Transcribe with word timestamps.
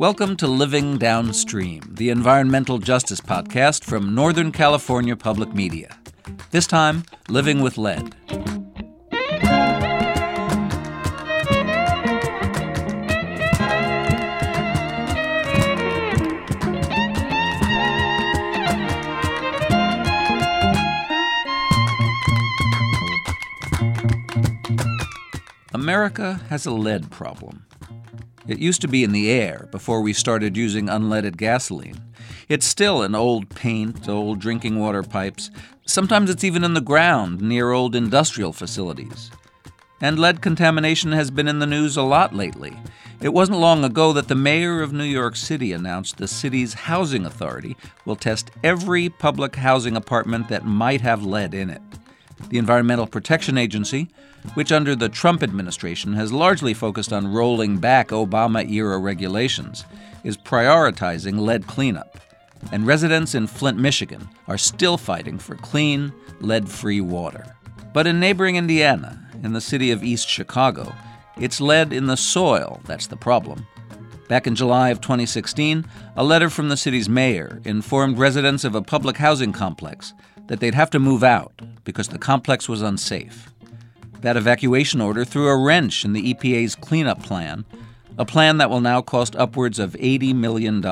Welcome 0.00 0.38
to 0.38 0.46
Living 0.46 0.96
Downstream, 0.96 1.82
the 1.86 2.08
environmental 2.08 2.78
justice 2.78 3.20
podcast 3.20 3.84
from 3.84 4.14
Northern 4.14 4.50
California 4.50 5.14
Public 5.14 5.52
Media. 5.52 5.94
This 6.52 6.66
time, 6.66 7.04
Living 7.28 7.60
with 7.60 7.76
Lead. 7.76 8.14
America 25.74 26.40
has 26.48 26.64
a 26.64 26.70
lead 26.70 27.10
problem. 27.10 27.66
It 28.50 28.58
used 28.58 28.80
to 28.80 28.88
be 28.88 29.04
in 29.04 29.12
the 29.12 29.30
air 29.30 29.68
before 29.70 30.00
we 30.00 30.12
started 30.12 30.56
using 30.56 30.88
unleaded 30.88 31.36
gasoline. 31.36 32.00
It's 32.48 32.66
still 32.66 33.04
in 33.04 33.14
old 33.14 33.48
paint, 33.48 34.08
old 34.08 34.40
drinking 34.40 34.76
water 34.80 35.04
pipes. 35.04 35.52
Sometimes 35.86 36.28
it's 36.28 36.42
even 36.42 36.64
in 36.64 36.74
the 36.74 36.80
ground 36.80 37.40
near 37.40 37.70
old 37.70 37.94
industrial 37.94 38.52
facilities. 38.52 39.30
And 40.00 40.18
lead 40.18 40.42
contamination 40.42 41.12
has 41.12 41.30
been 41.30 41.46
in 41.46 41.60
the 41.60 41.66
news 41.66 41.96
a 41.96 42.02
lot 42.02 42.34
lately. 42.34 42.76
It 43.20 43.32
wasn't 43.32 43.60
long 43.60 43.84
ago 43.84 44.12
that 44.14 44.26
the 44.26 44.34
mayor 44.34 44.82
of 44.82 44.92
New 44.92 45.04
York 45.04 45.36
City 45.36 45.72
announced 45.72 46.16
the 46.16 46.26
city's 46.26 46.74
housing 46.74 47.26
authority 47.26 47.76
will 48.04 48.16
test 48.16 48.50
every 48.64 49.10
public 49.10 49.54
housing 49.54 49.94
apartment 49.94 50.48
that 50.48 50.64
might 50.64 51.02
have 51.02 51.22
lead 51.22 51.54
in 51.54 51.70
it. 51.70 51.82
The 52.48 52.58
Environmental 52.58 53.06
Protection 53.06 53.58
Agency, 53.58 54.08
which 54.54 54.72
under 54.72 54.96
the 54.96 55.08
Trump 55.08 55.42
administration 55.42 56.14
has 56.14 56.32
largely 56.32 56.74
focused 56.74 57.12
on 57.12 57.32
rolling 57.32 57.78
back 57.78 58.08
Obama 58.08 58.68
era 58.68 58.98
regulations, 58.98 59.84
is 60.24 60.36
prioritizing 60.36 61.38
lead 61.38 61.66
cleanup. 61.66 62.18
And 62.72 62.86
residents 62.86 63.34
in 63.34 63.46
Flint, 63.46 63.78
Michigan 63.78 64.28
are 64.48 64.58
still 64.58 64.96
fighting 64.96 65.38
for 65.38 65.56
clean, 65.56 66.12
lead 66.40 66.68
free 66.68 67.00
water. 67.00 67.56
But 67.92 68.06
in 68.06 68.20
neighboring 68.20 68.56
Indiana, 68.56 69.18
in 69.42 69.52
the 69.52 69.60
city 69.60 69.90
of 69.90 70.04
East 70.04 70.28
Chicago, 70.28 70.92
it's 71.38 71.60
lead 71.60 71.92
in 71.92 72.06
the 72.06 72.16
soil 72.16 72.80
that's 72.84 73.06
the 73.06 73.16
problem. 73.16 73.66
Back 74.28 74.46
in 74.46 74.54
July 74.54 74.90
of 74.90 75.00
2016, 75.00 75.84
a 76.16 76.22
letter 76.22 76.50
from 76.50 76.68
the 76.68 76.76
city's 76.76 77.08
mayor 77.08 77.60
informed 77.64 78.18
residents 78.18 78.62
of 78.62 78.74
a 78.74 78.82
public 78.82 79.16
housing 79.16 79.52
complex 79.52 80.12
that 80.50 80.58
they'd 80.58 80.74
have 80.74 80.90
to 80.90 80.98
move 80.98 81.22
out 81.22 81.62
because 81.84 82.08
the 82.08 82.18
complex 82.18 82.68
was 82.68 82.82
unsafe. 82.82 83.52
That 84.20 84.36
evacuation 84.36 85.00
order 85.00 85.24
threw 85.24 85.46
a 85.46 85.56
wrench 85.56 86.04
in 86.04 86.12
the 86.12 86.34
EPA's 86.34 86.74
cleanup 86.74 87.22
plan, 87.22 87.64
a 88.18 88.24
plan 88.24 88.58
that 88.58 88.68
will 88.68 88.80
now 88.80 89.00
cost 89.00 89.36
upwards 89.36 89.78
of 89.78 89.92
$80 89.92 90.34
million. 90.34 90.82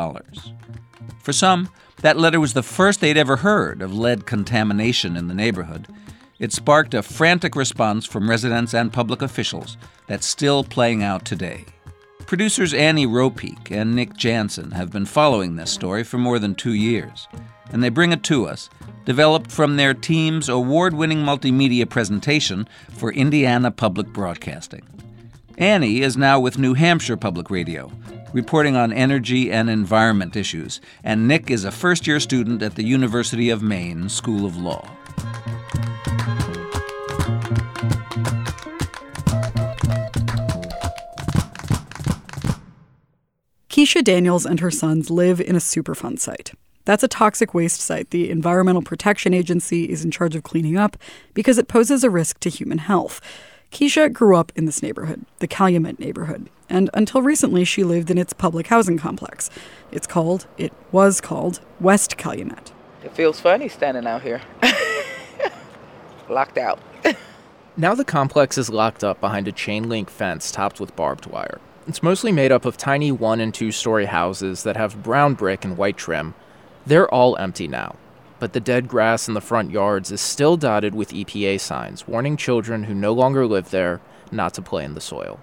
For 1.24 1.32
some, 1.32 1.70
that 2.02 2.16
letter 2.16 2.38
was 2.38 2.52
the 2.54 2.62
first 2.62 3.00
they'd 3.00 3.16
ever 3.16 3.34
heard 3.34 3.82
of 3.82 3.92
lead 3.92 4.26
contamination 4.26 5.16
in 5.16 5.26
the 5.26 5.34
neighborhood. 5.34 5.88
It 6.38 6.52
sparked 6.52 6.94
a 6.94 7.02
frantic 7.02 7.56
response 7.56 8.06
from 8.06 8.30
residents 8.30 8.74
and 8.74 8.92
public 8.92 9.22
officials 9.22 9.76
that's 10.06 10.24
still 10.24 10.62
playing 10.62 11.02
out 11.02 11.24
today. 11.24 11.64
Producers 12.26 12.72
Annie 12.72 13.08
Ropeik 13.08 13.72
and 13.72 13.96
Nick 13.96 14.14
Janzen 14.14 14.72
have 14.74 14.92
been 14.92 15.04
following 15.04 15.56
this 15.56 15.72
story 15.72 16.04
for 16.04 16.18
more 16.18 16.38
than 16.38 16.54
two 16.54 16.74
years, 16.74 17.26
and 17.70 17.82
they 17.82 17.88
bring 17.88 18.12
it 18.12 18.22
to 18.24 18.46
us 18.46 18.68
developed 19.08 19.50
from 19.50 19.76
their 19.76 19.94
team's 19.94 20.50
award 20.50 20.92
winning 20.92 21.20
multimedia 21.20 21.88
presentation 21.88 22.68
for 22.90 23.10
Indiana 23.10 23.70
Public 23.70 24.06
Broadcasting. 24.08 24.82
Annie 25.56 26.02
is 26.02 26.18
now 26.18 26.38
with 26.38 26.58
New 26.58 26.74
Hampshire 26.74 27.16
Public 27.16 27.48
Radio, 27.48 27.90
reporting 28.34 28.76
on 28.76 28.92
energy 28.92 29.50
and 29.50 29.70
environment 29.70 30.36
issues, 30.36 30.82
and 31.02 31.26
Nick 31.26 31.50
is 31.50 31.64
a 31.64 31.72
first 31.72 32.06
year 32.06 32.20
student 32.20 32.62
at 32.62 32.74
the 32.74 32.84
University 32.84 33.48
of 33.48 33.62
Maine 33.62 34.10
School 34.10 34.44
of 34.44 34.58
Law. 34.58 34.86
Keisha 43.70 44.04
Daniels 44.04 44.44
and 44.44 44.60
her 44.60 44.70
sons 44.70 45.08
live 45.08 45.40
in 45.40 45.56
a 45.56 45.60
Superfund 45.60 46.18
site. 46.18 46.52
That's 46.88 47.02
a 47.02 47.08
toxic 47.08 47.52
waste 47.52 47.82
site 47.82 48.12
the 48.12 48.30
Environmental 48.30 48.80
Protection 48.80 49.34
Agency 49.34 49.90
is 49.90 50.06
in 50.06 50.10
charge 50.10 50.34
of 50.34 50.42
cleaning 50.42 50.78
up 50.78 50.96
because 51.34 51.58
it 51.58 51.68
poses 51.68 52.02
a 52.02 52.08
risk 52.08 52.40
to 52.40 52.48
human 52.48 52.78
health. 52.78 53.20
Keisha 53.70 54.10
grew 54.10 54.34
up 54.34 54.52
in 54.56 54.64
this 54.64 54.82
neighborhood, 54.82 55.26
the 55.40 55.46
Calumet 55.46 55.98
neighborhood, 55.98 56.48
and 56.66 56.88
until 56.94 57.20
recently 57.20 57.62
she 57.66 57.84
lived 57.84 58.10
in 58.10 58.16
its 58.16 58.32
public 58.32 58.68
housing 58.68 58.96
complex. 58.96 59.50
It's 59.92 60.06
called, 60.06 60.46
it 60.56 60.72
was 60.90 61.20
called, 61.20 61.60
West 61.78 62.16
Calumet. 62.16 62.72
It 63.04 63.12
feels 63.14 63.38
funny 63.38 63.68
standing 63.68 64.06
out 64.06 64.22
here. 64.22 64.40
Locked 66.30 66.56
out. 66.56 66.78
now 67.76 67.94
the 67.94 68.02
complex 68.02 68.56
is 68.56 68.70
locked 68.70 69.04
up 69.04 69.20
behind 69.20 69.46
a 69.46 69.52
chain 69.52 69.90
link 69.90 70.08
fence 70.08 70.50
topped 70.50 70.80
with 70.80 70.96
barbed 70.96 71.26
wire. 71.26 71.60
It's 71.86 72.02
mostly 72.02 72.32
made 72.32 72.50
up 72.50 72.64
of 72.64 72.78
tiny 72.78 73.12
one 73.12 73.40
and 73.40 73.52
two 73.52 73.72
story 73.72 74.06
houses 74.06 74.62
that 74.62 74.78
have 74.78 75.02
brown 75.02 75.34
brick 75.34 75.66
and 75.66 75.76
white 75.76 75.98
trim 75.98 76.32
they're 76.86 77.12
all 77.12 77.36
empty 77.36 77.68
now, 77.68 77.96
but 78.38 78.52
the 78.52 78.60
dead 78.60 78.88
grass 78.88 79.28
in 79.28 79.34
the 79.34 79.40
front 79.40 79.70
yards 79.70 80.10
is 80.10 80.20
still 80.20 80.56
dotted 80.56 80.94
with 80.94 81.12
EPA 81.12 81.60
signs 81.60 82.06
warning 82.08 82.36
children 82.36 82.84
who 82.84 82.94
no 82.94 83.12
longer 83.12 83.46
live 83.46 83.70
there 83.70 84.00
not 84.30 84.54
to 84.54 84.62
play 84.62 84.84
in 84.84 84.94
the 84.94 85.00
soil. 85.00 85.40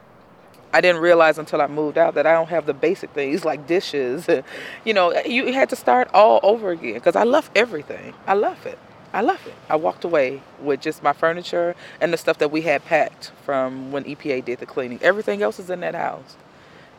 I 0.74 0.82
didn't 0.82 1.02
realize 1.02 1.38
until 1.38 1.62
I 1.62 1.68
moved 1.68 1.98
out 1.98 2.16
that 2.16 2.28
I 2.28 2.34
don't 2.34 2.50
have 2.50 2.66
the 2.66 2.74
basic 2.74 3.12
things 3.12 3.46
like 3.46 3.66
dishes. 3.66 4.28
you 4.84 4.94
know, 4.94 5.18
you 5.22 5.54
had 5.54 5.70
to 5.70 5.76
start 5.76 6.10
all 6.14 6.42
over 6.44 6.72
again 6.72 6.96
because 6.96 7.16
I 7.16 7.24
love 7.24 7.50
everything. 7.56 8.14
I 8.28 8.34
love 8.34 8.66
it. 8.66 8.78
I 9.14 9.22
love 9.22 9.48
it. 9.48 9.54
I 9.70 9.78
walked 9.78 10.04
away 10.04 10.42
with 10.60 10.82
just 10.82 11.02
my 11.02 11.14
furniture 11.14 11.74
and 12.02 12.12
the 12.12 12.18
stuff 12.18 12.40
that 12.40 12.52
we 12.52 12.64
had 12.64 12.84
packed 12.84 13.32
from 13.46 13.94
when 13.94 14.04
EPA 14.04 14.44
did 14.44 14.60
the 14.60 14.66
cleaning. 14.66 15.00
Everything 15.02 15.42
else 15.42 15.60
is 15.60 15.70
in 15.70 15.80
that 15.80 15.96
house. 15.96 16.36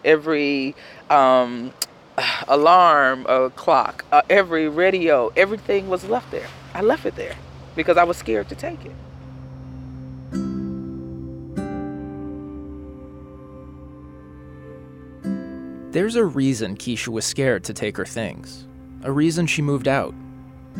Every 0.02 0.74
um, 1.10 1.74
alarm 2.48 3.26
uh, 3.28 3.48
clock, 3.50 4.04
uh, 4.12 4.22
every 4.30 4.68
radio, 4.68 5.32
everything 5.36 5.88
was 5.88 6.04
left 6.04 6.30
there. 6.30 6.46
I 6.74 6.82
left 6.82 7.06
it 7.06 7.16
there 7.16 7.36
because 7.74 7.96
I 7.96 8.04
was 8.04 8.16
scared 8.16 8.48
to 8.48 8.54
take 8.54 8.84
it. 8.84 8.92
There's 15.92 16.16
a 16.16 16.24
reason 16.26 16.76
Keisha 16.76 17.08
was 17.08 17.24
scared 17.24 17.64
to 17.64 17.72
take 17.72 17.96
her 17.96 18.04
things. 18.04 18.66
A 19.02 19.10
reason 19.10 19.46
she 19.46 19.62
moved 19.62 19.88
out. 19.88 20.14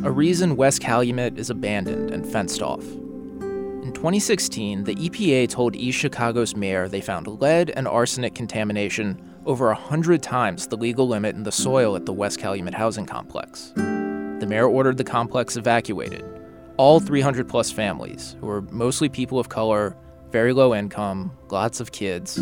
A 0.05 0.11
reason 0.11 0.57
West 0.57 0.83
Calumet 0.83 1.39
is 1.39 1.49
abandoned 1.49 2.11
and 2.11 2.31
fenced 2.31 2.61
off. 2.61 2.83
In 2.83 3.93
2016, 3.95 4.85
the 4.85 4.95
EPA 4.95 5.49
told 5.49 5.75
East 5.75 5.99
Chicago's 5.99 6.55
mayor 6.55 6.87
they 6.87 7.01
found 7.01 7.27
lead 7.29 7.71
and 7.71 7.89
arsenic 7.89 8.35
contamination 8.35 9.19
over 9.47 9.69
100 9.69 10.23
times 10.23 10.67
the 10.67 10.77
legal 10.77 11.09
limit 11.09 11.37
in 11.37 11.45
the 11.45 11.53
soil 11.53 11.97
at 11.97 12.05
the 12.05 12.13
West 12.13 12.39
Calumet 12.39 12.75
housing 12.75 13.07
complex. 13.07 13.73
The 13.77 14.47
mayor 14.47 14.69
ordered 14.69 14.99
the 14.99 15.05
complex 15.05 15.57
evacuated. 15.57 16.25
All 16.77 17.01
300 17.01 17.49
plus 17.49 17.71
families, 17.71 18.37
who 18.41 18.47
were 18.47 18.63
mostly 18.63 19.09
people 19.09 19.39
of 19.39 19.49
color, 19.49 19.97
very 20.31 20.53
low 20.53 20.75
income, 20.75 21.33
lots 21.49 21.81
of 21.81 21.93
kids, 21.93 22.39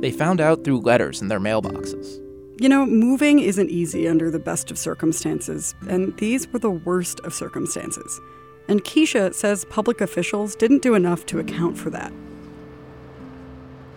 they 0.00 0.12
found 0.12 0.40
out 0.40 0.62
through 0.62 0.80
letters 0.80 1.20
in 1.20 1.28
their 1.28 1.40
mailboxes. 1.40 2.20
You 2.60 2.68
know, 2.68 2.86
moving 2.86 3.40
isn't 3.40 3.70
easy 3.70 4.06
under 4.06 4.30
the 4.30 4.38
best 4.38 4.70
of 4.70 4.78
circumstances, 4.78 5.74
and 5.88 6.16
these 6.18 6.46
were 6.52 6.60
the 6.60 6.70
worst 6.70 7.18
of 7.20 7.34
circumstances. 7.34 8.20
And 8.68 8.84
Keisha 8.84 9.34
says 9.34 9.64
public 9.64 10.00
officials 10.00 10.54
didn't 10.54 10.82
do 10.82 10.94
enough 10.94 11.26
to 11.26 11.40
account 11.40 11.76
for 11.76 11.90
that 11.90 12.12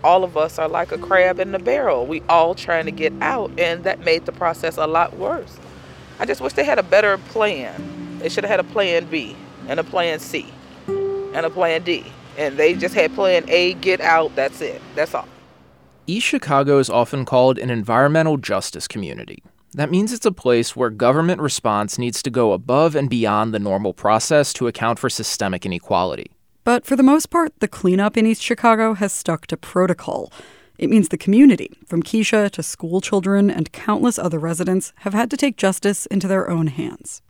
all 0.05 0.23
of 0.23 0.37
us 0.37 0.59
are 0.59 0.69
like 0.69 0.91
a 0.91 0.99
crab 0.99 1.39
in 1.39 1.51
the 1.51 1.57
barrel. 1.57 2.05
We 2.05 2.21
all 2.29 2.53
trying 2.53 2.85
to 2.85 2.91
get 2.91 3.11
out, 3.21 3.51
and 3.59 3.83
that 3.85 4.01
made 4.01 4.27
the 4.27 4.31
process 4.31 4.77
a 4.77 4.85
lot 4.85 5.17
worse. 5.17 5.57
I 6.19 6.25
just 6.25 6.41
wish 6.41 6.53
they 6.53 6.63
had 6.63 6.77
a 6.77 6.83
better 6.83 7.17
plan. 7.17 8.19
They 8.19 8.29
should 8.29 8.43
have 8.43 8.51
had 8.51 8.59
a 8.59 8.71
plan 8.71 9.05
B 9.05 9.35
and 9.67 9.79
a 9.79 9.83
plan 9.83 10.19
C 10.19 10.45
and 10.87 11.43
a 11.43 11.49
plan 11.49 11.81
D. 11.81 12.05
And 12.37 12.55
they 12.55 12.75
just 12.75 12.93
had 12.93 13.15
plan 13.15 13.49
A, 13.49 13.73
get 13.75 13.99
out, 13.99 14.35
that's 14.35 14.61
it. 14.61 14.79
That's 14.93 15.15
all. 15.15 15.27
East 16.05 16.27
Chicago 16.27 16.77
is 16.77 16.89
often 16.89 17.25
called 17.25 17.57
an 17.57 17.71
environmental 17.71 18.37
justice 18.37 18.87
community. 18.87 19.41
That 19.73 19.89
means 19.89 20.13
it's 20.13 20.25
a 20.25 20.31
place 20.31 20.75
where 20.75 20.91
government 20.91 21.41
response 21.41 21.97
needs 21.97 22.21
to 22.21 22.29
go 22.29 22.53
above 22.53 22.95
and 22.95 23.09
beyond 23.09 23.55
the 23.55 23.59
normal 23.59 23.93
process 23.93 24.53
to 24.53 24.67
account 24.67 24.99
for 24.99 25.09
systemic 25.09 25.65
inequality. 25.65 26.34
But 26.65 26.83
for 26.83 26.95
the 26.95 27.03
most 27.03 27.27
part, 27.29 27.53
the 27.59 27.67
cleanup 27.67 28.17
in 28.17 28.25
East 28.25 28.41
Chicago 28.41 28.95
has 28.95 29.13
stuck 29.13 29.45
to 29.47 29.55
protocol. 29.55 30.33
It 30.79 30.89
means 30.89 31.09
the 31.09 31.17
community, 31.17 31.77
from 31.85 32.01
Keisha 32.01 32.49
to 32.49 32.63
school 32.63 33.01
children 33.01 33.51
and 33.51 33.71
countless 33.71 34.17
other 34.17 34.39
residents, 34.39 34.91
have 35.01 35.13
had 35.13 35.29
to 35.29 35.37
take 35.37 35.57
justice 35.57 36.07
into 36.07 36.27
their 36.27 36.49
own 36.49 36.65
hands. 36.65 37.21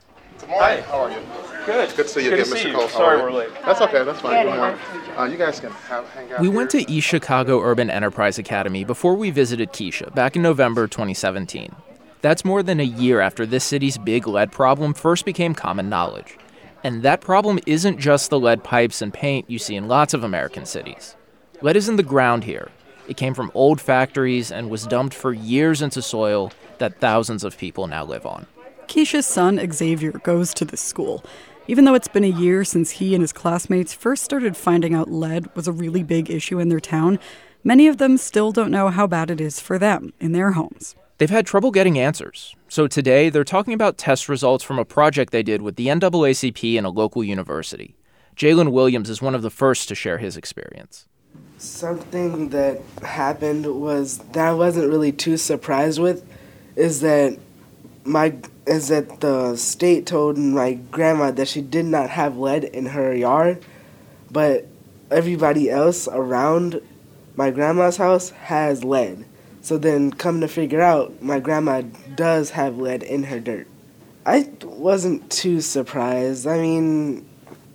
Hi, 0.48 0.80
how 0.82 1.00
are 1.02 1.12
you? 1.12 1.18
Good. 1.66 1.84
It's 1.84 1.94
good 1.94 2.04
to 2.04 2.10
see 2.10 2.24
you 2.24 2.30
Good 2.30 2.40
again, 2.40 2.46
see 2.46 2.60
Mr. 2.60 2.68
you. 2.68 2.74
Cole. 2.76 2.88
How 2.88 2.98
Sorry 2.98 3.22
we're 3.22 3.32
late. 3.34 3.50
That's 3.66 3.82
okay. 3.82 4.06
That's 4.06 4.22
fine. 4.22 4.46
Good 4.46 4.56
morning. 4.56 4.80
Uh, 5.18 5.24
you 5.26 5.38
guys 5.38 5.60
can 5.60 5.72
have, 5.72 6.08
hang 6.12 6.31
out. 6.31 6.40
We 6.40 6.48
here. 6.48 6.56
went 6.56 6.70
to 6.70 6.90
East 6.90 7.06
Chicago 7.06 7.62
Urban 7.62 7.90
Enterprise 7.90 8.38
Academy 8.38 8.86
before 8.86 9.16
we 9.16 9.31
visited 9.31 9.74
Keisha 9.74 10.16
back 10.16 10.38
in 10.38 10.44
November 10.44 10.88
2017. 10.88 11.76
That's 12.22 12.46
more 12.46 12.64
than 12.64 12.80
a 12.80 12.84
year 12.84 13.20
after 13.20 13.46
this 13.46 13.66
city's 13.66 13.98
big 13.98 14.28
lead 14.28 14.54
problem 14.54 14.94
first 14.94 15.26
became 15.26 15.54
common 15.54 15.90
knowledge. 15.90 16.38
And 16.86 17.02
that 17.02 17.20
problem 17.20 17.58
isn't 17.66 17.98
just 17.98 18.30
the 18.30 18.40
lead 18.40 18.64
pipes 18.64 19.02
and 19.02 19.12
paint 19.12 19.50
you 19.50 19.58
see 19.58 19.76
in 19.76 19.88
lots 19.88 20.14
of 20.14 20.24
American 20.24 20.68
cities. 20.68 21.16
Lead 21.64 21.76
is 21.76 21.90
in 21.90 21.96
the 21.96 22.04
ground 22.04 22.44
here. 22.44 22.70
It 23.08 23.18
came 23.18 23.34
from 23.34 23.52
old 23.56 23.82
factories 23.82 24.52
and 24.52 24.70
was 24.70 24.86
dumped 24.86 25.16
for 25.16 25.34
years 25.34 25.82
into 25.82 26.04
soil 26.04 26.52
that 26.78 27.00
thousands 27.00 27.44
of 27.44 27.58
people 27.58 27.88
now 27.88 28.06
live 28.06 28.28
on. 28.28 28.46
Keisha's 28.86 29.26
son, 29.26 29.60
Xavier, 29.74 30.12
goes 30.12 30.54
to 30.54 30.64
this 30.64 30.80
school. 30.80 31.26
Even 31.68 31.86
though 31.86 31.96
it's 31.96 32.08
been 32.08 32.24
a 32.24 32.28
year 32.28 32.64
since 32.64 32.92
he 32.92 33.16
and 33.16 33.24
his 33.24 33.34
classmates 33.34 33.96
first 33.96 34.24
started 34.24 34.56
finding 34.56 34.94
out 34.94 35.10
lead 35.10 35.50
was 35.56 35.68
a 35.68 35.72
really 35.72 36.04
big 36.04 36.30
issue 36.30 36.60
in 36.60 36.70
their 36.70 36.80
town, 36.80 37.18
many 37.64 37.88
of 37.88 37.98
them 37.98 38.16
still 38.16 38.52
don't 38.52 38.70
know 38.70 38.90
how 38.90 39.08
bad 39.08 39.31
it 39.31 39.42
is 39.42 39.60
for 39.60 39.80
them 39.80 40.14
in 40.20 40.34
their 40.34 40.52
homes. 40.52 40.96
They've 41.18 41.30
had 41.30 41.46
trouble 41.46 41.72
getting 41.72 41.98
answers. 41.98 42.56
So 42.68 42.88
today, 42.88 43.30
they're 43.30 43.46
talking 43.46 43.74
about 43.74 43.98
test 43.98 44.28
results 44.28 44.66
from 44.66 44.78
a 44.78 44.86
project 44.86 45.32
they 45.32 45.44
did 45.44 45.62
with 45.62 45.78
the 45.78 45.88
NAACP 45.88 46.78
and 46.78 46.86
a 46.86 46.90
local 46.90 47.24
university. 47.24 47.96
Jalen 48.36 48.74
Williams 48.74 49.10
is 49.10 49.22
one 49.22 49.34
of 49.34 49.42
the 49.42 49.50
first 49.50 49.88
to 49.88 49.96
share 49.96 50.18
his 50.18 50.36
experience. 50.36 51.08
Something 51.58 52.50
that 52.50 52.82
happened 53.02 53.80
was 53.82 54.18
that 54.18 54.48
I 54.48 54.54
wasn't 54.54 54.90
really 54.90 55.14
too 55.14 55.38
surprised 55.38 56.02
with 56.02 56.28
is 56.76 57.00
that 57.00 57.40
my 58.04 58.36
is 58.68 58.90
that 58.90 59.22
the 59.22 59.56
state 59.56 60.06
told 60.06 60.38
my 60.38 60.74
grandma 60.74 61.32
that 61.32 61.48
she 61.48 61.62
did 61.62 61.86
not 61.86 62.10
have 62.10 62.38
lead 62.38 62.66
in 62.66 62.88
her 62.88 63.16
yard, 63.16 63.64
but 64.30 64.68
everybody 65.10 65.70
else 65.70 66.10
around 66.10 66.82
my 67.36 67.52
grandma's 67.52 67.98
house 67.98 68.32
has 68.32 68.84
lead. 68.84 69.26
So 69.66 69.80
then 69.80 70.12
come 70.12 70.42
to 70.42 70.48
figure 70.48 70.84
out 70.84 71.24
my 71.24 71.40
grandma 71.40 71.82
does 72.14 72.52
have 72.52 72.78
lead 72.78 73.02
in 73.02 73.24
her 73.24 73.40
dirt. 73.40 73.66
I 74.24 74.48
wasn't 74.64 75.28
too 75.32 75.60
surprised. 75.60 76.46
I 76.46 76.60
mean, 76.60 77.28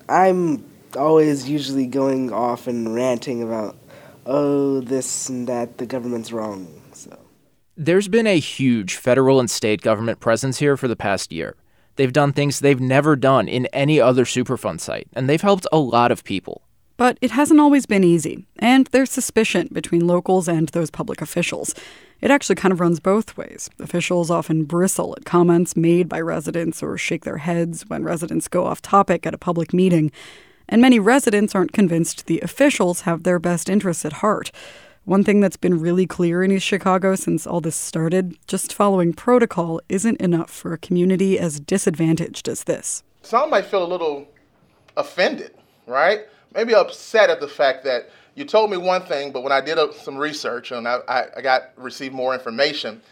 I'm 0.08 0.64
always 0.96 1.48
usually 1.48 1.88
going 1.88 2.32
off 2.32 2.68
and 2.68 2.94
ranting 2.94 3.42
about 3.42 3.76
oh 4.24 4.78
this 4.82 5.28
and 5.28 5.48
that 5.48 5.78
the 5.78 5.86
government's 5.86 6.30
wrong. 6.30 6.68
So 6.92 7.18
There's 7.76 8.06
been 8.06 8.28
a 8.28 8.38
huge 8.38 8.94
federal 8.94 9.40
and 9.40 9.50
state 9.50 9.82
government 9.82 10.20
presence 10.20 10.60
here 10.60 10.76
for 10.76 10.86
the 10.86 10.94
past 10.94 11.32
year. 11.32 11.56
They've 11.96 12.12
done 12.12 12.32
things 12.32 12.60
they've 12.60 12.78
never 12.78 13.16
done 13.16 13.48
in 13.48 13.66
any 13.72 14.00
other 14.00 14.24
Superfund 14.24 14.78
site, 14.78 15.08
and 15.12 15.28
they've 15.28 15.42
helped 15.42 15.66
a 15.72 15.78
lot 15.78 16.12
of 16.12 16.22
people. 16.22 16.62
But 17.00 17.16
it 17.22 17.30
hasn't 17.30 17.60
always 17.60 17.86
been 17.86 18.04
easy, 18.04 18.44
and 18.58 18.86
there's 18.88 19.10
suspicion 19.10 19.70
between 19.72 20.06
locals 20.06 20.46
and 20.46 20.68
those 20.68 20.90
public 20.90 21.22
officials. 21.22 21.74
It 22.20 22.30
actually 22.30 22.56
kind 22.56 22.72
of 22.72 22.80
runs 22.80 23.00
both 23.00 23.38
ways. 23.38 23.70
Officials 23.78 24.30
often 24.30 24.64
bristle 24.64 25.14
at 25.16 25.24
comments 25.24 25.74
made 25.74 26.10
by 26.10 26.20
residents 26.20 26.82
or 26.82 26.98
shake 26.98 27.24
their 27.24 27.38
heads 27.38 27.88
when 27.88 28.04
residents 28.04 28.48
go 28.48 28.66
off 28.66 28.82
topic 28.82 29.26
at 29.26 29.32
a 29.32 29.38
public 29.38 29.72
meeting. 29.72 30.12
And 30.68 30.82
many 30.82 30.98
residents 30.98 31.54
aren't 31.54 31.72
convinced 31.72 32.26
the 32.26 32.40
officials 32.40 33.00
have 33.00 33.22
their 33.22 33.38
best 33.38 33.70
interests 33.70 34.04
at 34.04 34.20
heart. 34.20 34.50
One 35.06 35.24
thing 35.24 35.40
that's 35.40 35.56
been 35.56 35.80
really 35.80 36.06
clear 36.06 36.42
in 36.42 36.52
East 36.52 36.66
Chicago 36.66 37.14
since 37.14 37.46
all 37.46 37.62
this 37.62 37.76
started 37.76 38.36
just 38.46 38.74
following 38.74 39.14
protocol 39.14 39.80
isn't 39.88 40.20
enough 40.20 40.50
for 40.50 40.74
a 40.74 40.78
community 40.78 41.38
as 41.38 41.60
disadvantaged 41.60 42.46
as 42.46 42.64
this. 42.64 43.02
Some 43.22 43.48
might 43.48 43.64
feel 43.64 43.82
a 43.82 43.88
little 43.88 44.28
offended, 44.98 45.54
right? 45.86 46.26
Maybe 46.54 46.74
upset 46.74 47.30
at 47.30 47.40
the 47.40 47.48
fact 47.48 47.84
that 47.84 48.10
you 48.34 48.44
told 48.44 48.70
me 48.70 48.76
one 48.76 49.02
thing, 49.02 49.32
but 49.32 49.42
when 49.42 49.52
I 49.52 49.60
did 49.60 49.78
uh, 49.78 49.92
some 49.92 50.16
research 50.16 50.72
and 50.72 50.86
I, 50.86 51.26
I 51.36 51.40
got 51.40 51.70
received 51.76 52.14
more 52.14 52.34
information, 52.34 53.02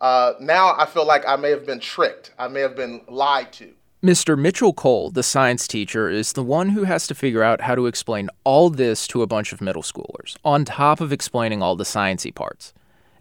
uh, 0.00 0.34
now 0.40 0.74
I 0.78 0.86
feel 0.86 1.06
like 1.06 1.26
I 1.26 1.36
may 1.36 1.50
have 1.50 1.66
been 1.66 1.80
tricked. 1.80 2.32
I 2.38 2.48
may 2.48 2.60
have 2.60 2.76
been 2.76 3.02
lied 3.08 3.52
to. 3.54 3.72
Mr. 4.02 4.38
Mitchell 4.38 4.72
Cole, 4.72 5.10
the 5.10 5.22
science 5.22 5.66
teacher, 5.66 6.08
is 6.08 6.34
the 6.34 6.42
one 6.42 6.68
who 6.68 6.84
has 6.84 7.06
to 7.06 7.14
figure 7.14 7.42
out 7.42 7.62
how 7.62 7.74
to 7.74 7.86
explain 7.86 8.28
all 8.44 8.70
this 8.70 9.06
to 9.08 9.22
a 9.22 9.26
bunch 9.26 9.52
of 9.52 9.60
middle 9.60 9.82
schoolers, 9.82 10.36
on 10.44 10.64
top 10.64 11.00
of 11.00 11.12
explaining 11.12 11.62
all 11.62 11.76
the 11.76 11.84
sciencey 11.84 12.32
parts. 12.32 12.72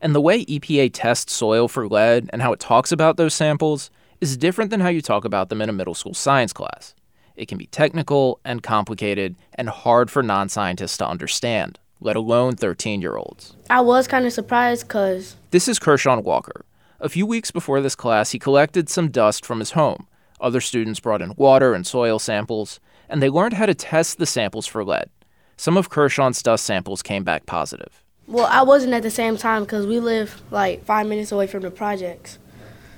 And 0.01 0.13
the 0.13 0.21
way 0.21 0.45
EPA 0.45 0.91
tests 0.93 1.33
soil 1.33 1.67
for 1.67 1.87
lead 1.87 2.29
and 2.31 2.41
how 2.41 2.51
it 2.53 2.59
talks 2.59 2.91
about 2.91 3.17
those 3.17 3.33
samples 3.33 3.89
is 4.21 4.37
different 4.37 4.69
than 4.69 4.81
how 4.81 4.89
you 4.89 5.01
talk 5.01 5.25
about 5.25 5.49
them 5.49 5.61
in 5.61 5.69
a 5.69 5.73
middle 5.73 5.95
school 5.95 6.13
science 6.13 6.53
class. 6.53 6.93
It 7.35 7.47
can 7.47 7.57
be 7.57 7.67
technical 7.67 8.39
and 8.45 8.63
complicated 8.63 9.35
and 9.55 9.69
hard 9.69 10.09
for 10.09 10.23
non 10.23 10.49
scientists 10.49 10.97
to 10.97 11.07
understand, 11.07 11.79
let 11.99 12.15
alone 12.15 12.55
13 12.55 13.01
year 13.01 13.17
olds. 13.17 13.55
I 13.69 13.81
was 13.81 14.07
kind 14.07 14.25
of 14.25 14.33
surprised 14.33 14.87
because 14.87 15.35
This 15.51 15.67
is 15.67 15.79
Kershawn 15.79 16.23
Walker. 16.23 16.65
A 16.99 17.09
few 17.09 17.25
weeks 17.25 17.51
before 17.51 17.81
this 17.81 17.95
class, 17.95 18.31
he 18.31 18.39
collected 18.39 18.89
some 18.89 19.09
dust 19.09 19.45
from 19.45 19.59
his 19.59 19.71
home. 19.71 20.07
Other 20.39 20.61
students 20.61 20.99
brought 20.99 21.21
in 21.21 21.33
water 21.35 21.73
and 21.73 21.85
soil 21.85 22.19
samples, 22.19 22.79
and 23.09 23.21
they 23.21 23.29
learned 23.29 23.53
how 23.53 23.65
to 23.65 23.75
test 23.75 24.17
the 24.17 24.25
samples 24.25 24.65
for 24.65 24.83
lead. 24.83 25.09
Some 25.57 25.77
of 25.77 25.89
Kershawn's 25.89 26.41
dust 26.41 26.65
samples 26.65 27.01
came 27.01 27.23
back 27.23 27.45
positive. 27.45 28.01
well, 28.27 28.47
I 28.47 28.63
wasn't 28.63 28.93
at 28.93 29.03
the 29.03 29.11
same 29.11 29.37
time 29.37 29.63
because 29.63 29.85
we 29.85 29.99
live 29.99 30.41
like 30.51 30.83
five 30.85 31.05
minutes 31.07 31.31
away 31.31 31.47
from 31.47 31.61
the 31.61 31.71
projects, 31.71 32.39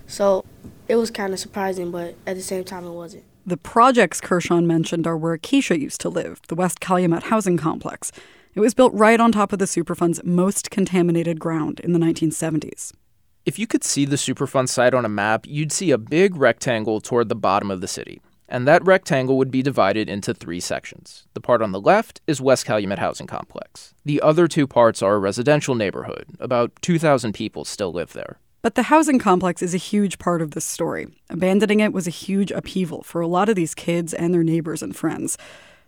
so 0.05 0.45
it 0.87 0.95
was 0.95 1.11
kind 1.11 1.33
of 1.33 1.39
surprising, 1.39 1.91
but 1.91 2.15
at 2.25 2.35
the 2.35 2.41
same 2.41 2.63
time, 2.63 2.85
it 2.85 2.91
wasn't. 2.91 3.23
The 3.47 3.55
projects 3.55 4.19
Kershaw 4.19 4.59
mentioned 4.59 5.07
are 5.07 5.15
where 5.15 5.37
Keisha 5.37 5.79
used 5.79 6.01
to 6.01 6.09
live, 6.09 6.41
the 6.49 6.55
West 6.55 6.81
Calumet 6.81 7.23
housing 7.23 7.55
complex. 7.55 8.11
It 8.55 8.59
was 8.59 8.73
built 8.73 8.93
right 8.93 9.21
on 9.21 9.31
top 9.31 9.53
of 9.53 9.59
the 9.59 9.65
Superfund's 9.65 10.21
most 10.25 10.69
contaminated 10.69 11.39
ground 11.39 11.79
in 11.79 11.93
the 11.93 11.99
1970s. 11.99 12.91
If 13.45 13.57
you 13.57 13.65
could 13.65 13.85
see 13.85 14.03
the 14.03 14.17
Superfund 14.17 14.67
site 14.67 14.93
on 14.93 15.05
a 15.05 15.09
map, 15.09 15.45
you'd 15.47 15.71
see 15.71 15.91
a 15.91 15.97
big 15.97 16.35
rectangle 16.35 16.99
toward 16.99 17.29
the 17.29 17.35
bottom 17.35 17.71
of 17.71 17.79
the 17.79 17.87
city. 17.87 18.19
And 18.49 18.67
that 18.67 18.85
rectangle 18.85 19.37
would 19.37 19.49
be 19.49 19.61
divided 19.61 20.09
into 20.09 20.33
three 20.33 20.59
sections. 20.59 21.25
The 21.33 21.39
part 21.39 21.61
on 21.61 21.71
the 21.71 21.79
left 21.79 22.19
is 22.27 22.41
West 22.41 22.65
Calumet 22.65 22.99
Housing 22.99 23.27
Complex. 23.27 23.93
The 24.03 24.21
other 24.21 24.49
two 24.49 24.67
parts 24.67 25.01
are 25.01 25.15
a 25.15 25.19
residential 25.19 25.73
neighborhood. 25.73 26.25
About 26.41 26.73
2,000 26.81 27.31
people 27.31 27.63
still 27.63 27.93
live 27.93 28.11
there. 28.11 28.39
But 28.61 28.75
the 28.75 28.83
housing 28.83 29.19
complex 29.19 29.61
is 29.61 29.73
a 29.73 29.77
huge 29.77 30.17
part 30.17 30.41
of 30.41 30.51
this 30.51 30.65
story. 30.65 31.07
Abandoning 31.29 31.79
it 31.79 31.93
was 31.93 32.07
a 32.07 32.11
huge 32.11 32.51
upheaval 32.51 33.03
for 33.03 33.21
a 33.21 33.27
lot 33.27 33.49
of 33.49 33.55
these 33.55 33.75
kids 33.75 34.13
and 34.13 34.33
their 34.33 34.43
neighbors 34.43 34.81
and 34.81 34.95
friends. 34.95 35.37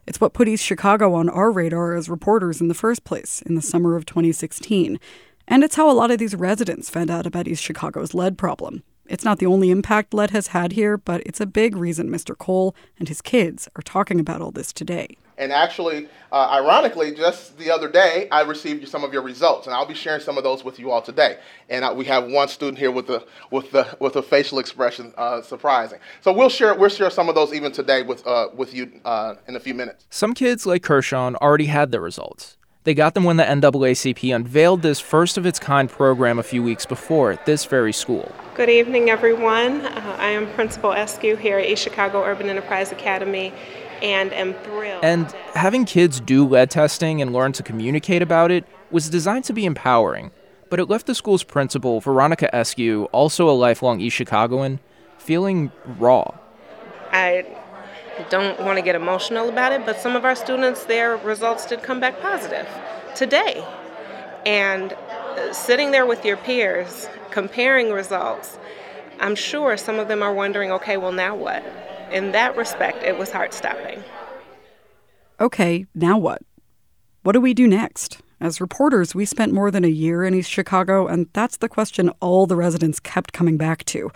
It's 0.06 0.22
what 0.22 0.34
put 0.34 0.48
East 0.48 0.64
Chicago 0.64 1.14
on 1.14 1.30
our 1.30 1.52
radar 1.52 1.96
as 1.96 2.10
reporters 2.10 2.62
in 2.62 2.68
the 2.68 2.74
first 2.74 3.04
place 3.04 3.42
in 3.42 3.56
the 3.56 3.62
summer 3.62 3.96
of 3.96 4.06
2016. 4.06 5.00
And 5.48 5.64
it's 5.64 5.76
how 5.76 5.90
a 5.90 5.94
lot 5.94 6.12
of 6.12 6.20
these 6.20 6.36
residents 6.36 6.90
found 6.90 7.10
out 7.10 7.26
about 7.26 7.48
East 7.48 7.64
Chicago's 7.64 8.14
lead 8.14 8.38
problem. 8.38 8.84
It's 9.08 9.26
not 9.26 9.40
the 9.40 9.48
only 9.48 9.72
impact 9.72 10.14
lead 10.14 10.30
has 10.30 10.48
had 10.48 10.74
here, 10.74 10.96
but 10.96 11.22
it's 11.26 11.42
a 11.42 11.48
big 11.48 11.76
reason 11.76 12.10
Mr. 12.10 12.38
Cole 12.38 12.76
and 13.00 13.08
his 13.08 13.22
kids 13.22 13.68
are 13.76 13.82
talking 13.82 14.20
about 14.20 14.42
all 14.42 14.52
this 14.52 14.72
today. 14.72 15.18
And 15.40 15.54
actually, 15.54 16.10
uh, 16.34 16.50
ironically, 16.52 17.16
just 17.16 17.58
the 17.58 17.72
other 17.72 17.90
day, 17.90 18.28
I 18.30 18.42
received 18.42 18.86
some 18.90 19.06
of 19.06 19.14
your 19.14 19.22
results, 19.22 19.68
and 19.68 19.74
I'll 19.74 19.86
be 19.86 19.94
sharing 19.94 20.20
some 20.20 20.38
of 20.38 20.44
those 20.44 20.66
with 20.66 20.78
you 20.78 20.92
all 20.92 21.02
today. 21.02 21.40
And 21.70 21.86
uh, 21.86 21.94
we 21.96 22.04
have 22.06 22.26
one 22.26 22.50
student 22.50 22.78
here 22.78 22.92
with 22.92 23.08
the 23.08 23.26
with 23.50 23.72
the 23.72 23.88
with 24.02 24.18
a 24.18 24.22
facial 24.22 24.60
expression 24.60 25.14
uh, 25.18 25.42
surprising. 25.42 26.00
So 26.20 26.34
we'll 26.34 26.50
share 26.50 26.76
we'll 26.76 26.90
share 26.90 27.10
some 27.10 27.30
of 27.30 27.36
those 27.36 27.54
even 27.54 27.72
today 27.72 28.04
with 28.04 28.28
uh, 28.28 28.50
with 28.54 28.74
you 28.74 29.00
uh, 29.06 29.36
in 29.48 29.56
a 29.56 29.62
few 29.62 29.74
minutes. 29.74 30.06
Some 30.10 30.34
kids 30.34 30.66
like 30.66 30.84
Kershaw 30.84 31.32
already 31.36 31.68
had 31.68 31.92
their 31.92 32.02
results. 32.02 32.58
They 32.84 32.94
got 32.94 33.14
them 33.14 33.24
when 33.24 33.38
the 33.38 33.44
NAACP 33.44 34.34
unveiled 34.34 34.82
this 34.82 35.00
first 35.00 35.38
of 35.38 35.46
its 35.46 35.60
kind 35.60 35.90
program 35.90 36.40
a 36.40 36.44
few 36.44 36.64
weeks 36.64 36.86
before 36.86 37.32
at 37.32 37.46
this 37.46 37.66
very 37.66 37.94
school. 37.94 38.32
Good 38.56 38.70
evening, 38.70 39.10
everyone. 39.10 39.86
Uh, 39.86 40.16
I 40.18 40.30
am 40.30 40.52
Principal 40.54 40.92
Eskew 40.92 41.38
here 41.38 41.60
at 41.60 41.66
East 41.66 41.84
Chicago 41.84 42.24
Urban 42.24 42.50
Enterprise 42.50 42.92
Academy 42.92 43.54
and 44.02 44.34
am 44.34 44.54
thrilled. 44.56 45.04
And 45.04 45.32
having 45.54 45.86
kids 45.86 46.20
do 46.20 46.46
lead 46.46 46.72
testing 46.72 47.22
and 47.22 47.34
learn 47.34 47.52
to 47.54 47.64
communicate 47.64 48.22
about 48.22 48.52
it 48.52 48.66
was 48.92 49.10
designed 49.10 49.46
to 49.46 49.54
be 49.54 49.66
empowering, 49.66 50.32
but 50.70 50.80
it 50.80 50.86
left 50.86 51.06
the 51.06 51.16
school's 51.16 51.44
principal, 51.44 52.00
Veronica 52.00 52.50
Eskew, 52.54 53.08
also 53.12 53.50
a 53.50 53.52
lifelong 53.52 54.00
East 54.02 54.16
Chicagoan, 54.16 54.80
feeling 55.18 55.72
raw. 55.98 56.32
I 57.12 57.46
don't 58.30 58.60
want 58.60 58.78
to 58.78 58.82
get 58.82 58.96
emotional 58.96 59.50
about 59.50 59.72
it, 59.72 59.86
but 59.86 60.00
some 60.00 60.16
of 60.16 60.26
our 60.26 60.36
students, 60.36 60.86
their 60.86 61.18
results 61.18 61.66
did 61.66 61.84
come 61.84 62.00
back 62.00 62.20
positive 62.22 62.68
today. 63.16 63.66
And 64.46 64.94
uh, 64.94 65.54
sitting 65.54 65.92
there 65.92 66.06
with 66.06 66.26
your 66.26 66.38
peers, 66.38 67.08
comparing 67.32 67.92
results, 67.92 68.58
I'm 69.20 69.36
sure 69.36 69.78
some 69.78 70.00
of 70.00 70.08
them 70.08 70.24
are 70.24 70.34
wondering, 70.34 70.72
okay, 70.72 70.98
well, 70.98 71.12
now 71.12 71.36
what? 71.36 71.64
In 72.12 72.32
that 72.32 72.56
respect, 72.56 73.04
it 73.04 73.18
was 73.18 73.32
heart 73.32 73.54
stopping. 73.54 74.04
Okay, 75.40 75.86
now 75.94 76.18
what? 76.18 76.42
What 77.24 77.34
do 77.34 77.42
we 77.42 77.54
do 77.54 77.68
next? 77.68 78.22
As 78.42 78.62
reporters, 78.62 79.14
we 79.14 79.26
spent 79.26 79.54
more 79.54 79.70
than 79.70 79.84
a 79.84 79.90
year 79.90 80.24
in 80.24 80.34
East 80.34 80.50
Chicago, 80.50 81.08
and 81.08 81.28
that's 81.34 81.58
the 81.58 81.70
question 81.70 82.10
all 82.22 82.48
the 82.48 82.56
residents 82.56 83.00
kept 83.00 83.34
coming 83.34 83.58
back 83.58 83.84
to. 83.86 84.12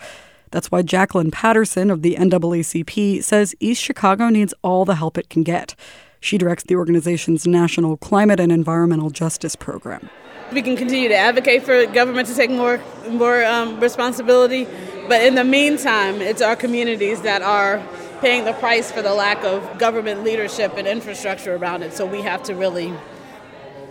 That's 0.50 0.70
why 0.70 0.82
Jacqueline 0.82 1.30
Patterson 1.30 1.90
of 1.90 2.02
the 2.02 2.14
NAACP 2.14 3.22
says 3.22 3.54
East 3.60 3.82
Chicago 3.82 4.28
needs 4.28 4.54
all 4.62 4.84
the 4.84 4.94
help 4.94 5.18
it 5.18 5.28
can 5.28 5.42
get. 5.42 5.74
She 6.20 6.38
directs 6.38 6.64
the 6.64 6.76
organization's 6.76 7.46
National 7.46 7.98
Climate 7.98 8.40
and 8.40 8.50
Environmental 8.50 9.10
Justice 9.10 9.56
Program. 9.56 10.08
We 10.52 10.62
can 10.62 10.76
continue 10.76 11.08
to 11.08 11.16
advocate 11.16 11.64
for 11.64 11.84
government 11.86 12.28
to 12.28 12.34
take 12.34 12.50
more 12.50 12.80
more 13.10 13.44
um, 13.44 13.78
responsibility, 13.80 14.66
but 15.08 15.22
in 15.22 15.34
the 15.34 15.44
meantime, 15.44 16.20
it's 16.20 16.42
our 16.42 16.56
communities 16.56 17.22
that 17.22 17.42
are 17.42 17.82
paying 18.20 18.44
the 18.44 18.54
price 18.54 18.90
for 18.90 19.02
the 19.02 19.12
lack 19.12 19.44
of 19.44 19.78
government 19.78 20.24
leadership 20.24 20.76
and 20.76 20.86
infrastructure 20.86 21.54
around 21.56 21.82
it. 21.82 21.92
So 21.92 22.06
we 22.06 22.22
have 22.22 22.42
to 22.44 22.54
really, 22.54 22.86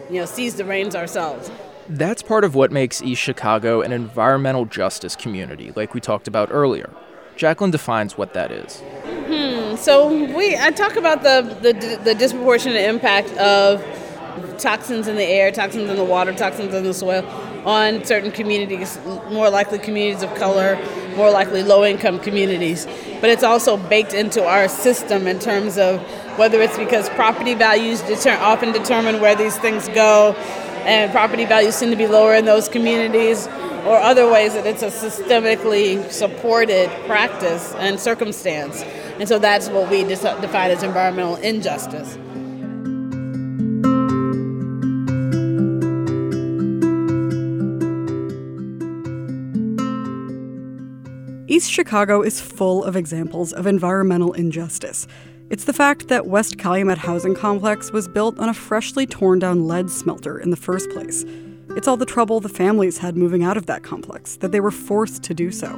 you 0.09 0.19
know, 0.19 0.25
seize 0.25 0.55
the 0.55 0.65
reins 0.65 0.95
ourselves. 0.95 1.51
That's 1.87 2.23
part 2.23 2.43
of 2.43 2.55
what 2.55 2.71
makes 2.71 3.01
East 3.01 3.21
Chicago 3.21 3.81
an 3.81 3.91
environmental 3.91 4.65
justice 4.65 5.15
community, 5.15 5.71
like 5.75 5.93
we 5.93 5.99
talked 5.99 6.27
about 6.27 6.49
earlier. 6.51 6.89
Jacqueline 7.35 7.71
defines 7.71 8.17
what 8.17 8.33
that 8.33 8.51
is. 8.51 8.79
Hmm. 9.27 9.75
So 9.75 10.07
we 10.35 10.55
I 10.55 10.71
talk 10.71 10.95
about 10.95 11.23
the, 11.23 11.41
the 11.61 11.99
the 12.03 12.15
disproportionate 12.15 12.87
impact 12.87 13.29
of 13.37 13.83
toxins 14.57 15.07
in 15.07 15.15
the 15.15 15.23
air, 15.23 15.51
toxins 15.51 15.89
in 15.89 15.95
the 15.95 16.03
water, 16.03 16.33
toxins 16.33 16.73
in 16.73 16.83
the 16.83 16.93
soil 16.93 17.23
on 17.65 18.03
certain 18.03 18.31
communities, 18.31 18.99
more 19.29 19.49
likely 19.49 19.79
communities 19.79 20.23
of 20.23 20.33
color, 20.35 20.77
more 21.15 21.31
likely 21.31 21.63
low 21.63 21.83
income 21.85 22.19
communities. 22.19 22.85
But 23.21 23.29
it's 23.29 23.43
also 23.43 23.77
baked 23.77 24.13
into 24.13 24.43
our 24.43 24.67
system 24.67 25.27
in 25.27 25.39
terms 25.39 25.77
of 25.77 26.01
whether 26.37 26.61
it's 26.61 26.77
because 26.77 27.09
property 27.11 27.53
values 27.53 28.01
deter- 28.01 28.37
often 28.41 28.71
determine 28.71 29.21
where 29.21 29.35
these 29.35 29.57
things 29.57 29.87
go, 29.89 30.33
and 30.83 31.11
property 31.11 31.45
values 31.45 31.75
seem 31.75 31.89
to 31.91 31.95
be 31.95 32.07
lower 32.07 32.35
in 32.35 32.45
those 32.45 32.67
communities, 32.67 33.47
or 33.85 33.97
other 33.97 34.29
ways 34.29 34.53
that 34.53 34.65
it's 34.65 34.81
a 34.81 34.87
systemically 34.87 36.09
supported 36.11 36.89
practice 37.05 37.73
and 37.75 37.99
circumstance. 37.99 38.81
And 39.19 39.27
so 39.27 39.39
that's 39.39 39.69
what 39.69 39.89
we 39.89 40.03
define 40.03 40.71
as 40.71 40.83
environmental 40.83 41.35
injustice. 41.35 42.17
East 51.53 51.69
Chicago 51.69 52.23
is 52.23 52.41
full 52.41 52.83
of 52.83 52.95
examples 52.95 53.53
of 53.53 53.67
environmental 53.67 54.33
injustice. 54.33 55.05
It's 55.51 55.65
the 55.65 55.71
fact 55.71 56.07
that 56.07 56.25
West 56.25 56.57
Calumet 56.57 56.97
Housing 56.97 57.35
Complex 57.35 57.91
was 57.91 58.07
built 58.07 58.39
on 58.39 58.49
a 58.49 58.55
freshly 58.55 59.05
torn 59.05 59.37
down 59.37 59.67
lead 59.67 59.91
smelter 59.91 60.39
in 60.39 60.49
the 60.49 60.55
first 60.55 60.89
place. 60.89 61.23
It's 61.77 61.87
all 61.87 61.95
the 61.95 62.07
trouble 62.07 62.39
the 62.39 62.49
families 62.49 62.97
had 62.97 63.15
moving 63.15 63.43
out 63.43 63.55
of 63.55 63.67
that 63.67 63.83
complex, 63.83 64.37
that 64.37 64.51
they 64.51 64.61
were 64.61 64.71
forced 64.71 65.21
to 65.21 65.35
do 65.35 65.51
so. 65.51 65.69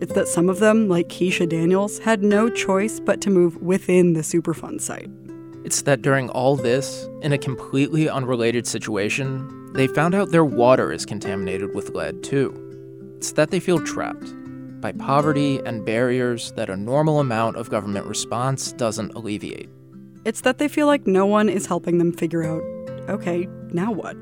It's 0.00 0.14
that 0.14 0.26
some 0.26 0.48
of 0.48 0.58
them, 0.58 0.88
like 0.88 1.08
Keisha 1.08 1.46
Daniels, 1.46 1.98
had 1.98 2.22
no 2.22 2.48
choice 2.48 2.98
but 2.98 3.20
to 3.20 3.28
move 3.28 3.60
within 3.60 4.14
the 4.14 4.22
Superfund 4.22 4.80
site. 4.80 5.10
It's 5.66 5.82
that 5.82 6.00
during 6.00 6.30
all 6.30 6.56
this, 6.56 7.06
in 7.20 7.34
a 7.34 7.38
completely 7.38 8.08
unrelated 8.08 8.66
situation, 8.66 9.70
they 9.74 9.86
found 9.86 10.14
out 10.14 10.30
their 10.30 10.46
water 10.46 10.90
is 10.90 11.04
contaminated 11.04 11.74
with 11.74 11.90
lead 11.90 12.22
too. 12.22 12.56
It's 13.18 13.32
that 13.32 13.50
they 13.50 13.60
feel 13.60 13.84
trapped 13.84 14.32
by 14.80 14.92
poverty 14.92 15.60
and 15.64 15.84
barriers 15.84 16.52
that 16.52 16.70
a 16.70 16.76
normal 16.76 17.20
amount 17.20 17.56
of 17.56 17.70
government 17.70 18.06
response 18.06 18.72
doesn't 18.72 19.12
alleviate. 19.14 19.68
It's 20.24 20.42
that 20.42 20.58
they 20.58 20.68
feel 20.68 20.86
like 20.86 21.06
no 21.06 21.26
one 21.26 21.48
is 21.48 21.66
helping 21.66 21.98
them 21.98 22.12
figure 22.12 22.44
out 22.44 22.62
okay, 23.08 23.48
now 23.72 23.90
what? 23.90 24.16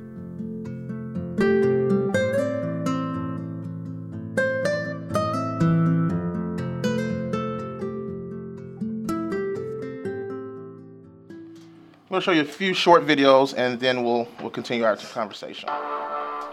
I'm 12.11 12.13
going 12.13 12.23
to 12.23 12.25
show 12.25 12.33
you 12.33 12.41
a 12.41 12.45
few 12.45 12.73
short 12.73 13.07
videos 13.07 13.53
and 13.57 13.79
then 13.79 14.03
we'll, 14.03 14.27
we'll 14.41 14.51
continue 14.51 14.85
our 14.85 14.97
conversation. 14.97 15.69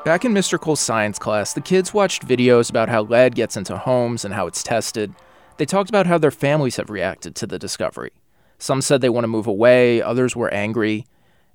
Back 0.06 0.24
in 0.24 0.36
Mr. 0.36 0.60
Cole's 0.60 0.82
science 0.82 1.18
class, 1.18 1.54
the 1.54 1.62
kids 1.62 1.92
watched 1.92 2.28
videos 2.28 2.70
about 2.70 2.90
how 2.90 3.02
lead 3.02 3.34
gets 3.34 3.58
into 3.58 3.76
homes 3.76 4.24
and 4.24 4.36
how 4.36 4.46
it's 4.46 4.62
tested. 4.62 5.16
They 5.58 5.66
talked 5.66 5.90
about 5.90 6.06
how 6.06 6.20
their 6.20 6.30
families 6.30 6.76
have 6.76 6.92
reacted 6.92 7.34
to 7.38 7.48
the 7.48 7.58
discovery. 7.58 8.12
Some 8.60 8.84
said 8.84 9.02
they 9.02 9.10
want 9.10 9.24
to 9.24 9.30
move 9.30 9.48
away, 9.48 10.04
others 10.04 10.36
were 10.36 10.54
angry. 10.54 11.08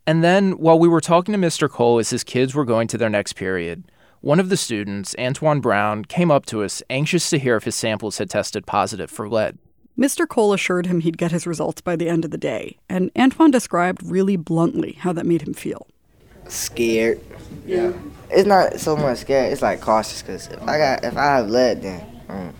And 0.04 0.24
then, 0.24 0.58
while 0.58 0.80
we 0.80 0.88
were 0.88 1.00
talking 1.00 1.30
to 1.30 1.38
Mr. 1.38 1.70
Cole 1.70 2.00
as 2.00 2.10
his 2.10 2.24
kids 2.24 2.52
were 2.52 2.64
going 2.64 2.88
to 2.88 2.98
their 2.98 3.08
next 3.08 3.34
period, 3.34 3.84
one 4.20 4.40
of 4.40 4.48
the 4.48 4.56
students, 4.56 5.14
Antoine 5.16 5.60
Brown, 5.60 6.04
came 6.04 6.32
up 6.32 6.44
to 6.46 6.64
us, 6.64 6.82
anxious 6.90 7.30
to 7.30 7.38
hear 7.38 7.54
if 7.54 7.62
his 7.62 7.76
samples 7.76 8.18
had 8.18 8.30
tested 8.30 8.66
positive 8.66 9.12
for 9.12 9.28
lead. 9.28 9.58
Mr. 9.96 10.26
Cole 10.26 10.52
assured 10.52 10.86
him 10.86 11.02
he'd 11.02 11.18
get 11.18 11.30
his 11.30 11.46
results 11.46 11.80
by 11.80 11.94
the 11.94 12.08
end 12.08 12.24
of 12.24 12.32
the 12.32 12.36
day, 12.36 12.78
and 12.88 13.12
Antoine 13.16 13.52
described 13.52 14.02
really 14.02 14.36
bluntly 14.36 14.94
how 14.94 15.12
that 15.12 15.24
made 15.24 15.42
him 15.42 15.54
feel. 15.54 15.86
Scared. 16.48 17.20
Yeah 17.64 17.92
it's 18.30 18.46
not 18.46 18.80
so 18.80 18.96
much 18.96 19.18
scared. 19.18 19.52
It's 19.52 19.62
like 19.62 19.80
cautious 19.80 20.22
because 20.22 20.48
if 20.48 20.62
I 20.62 20.78
got 20.78 21.04
if 21.04 21.16
I 21.16 21.36
have 21.36 21.50
lead, 21.50 21.82
then 21.82 22.22
um, 22.28 22.54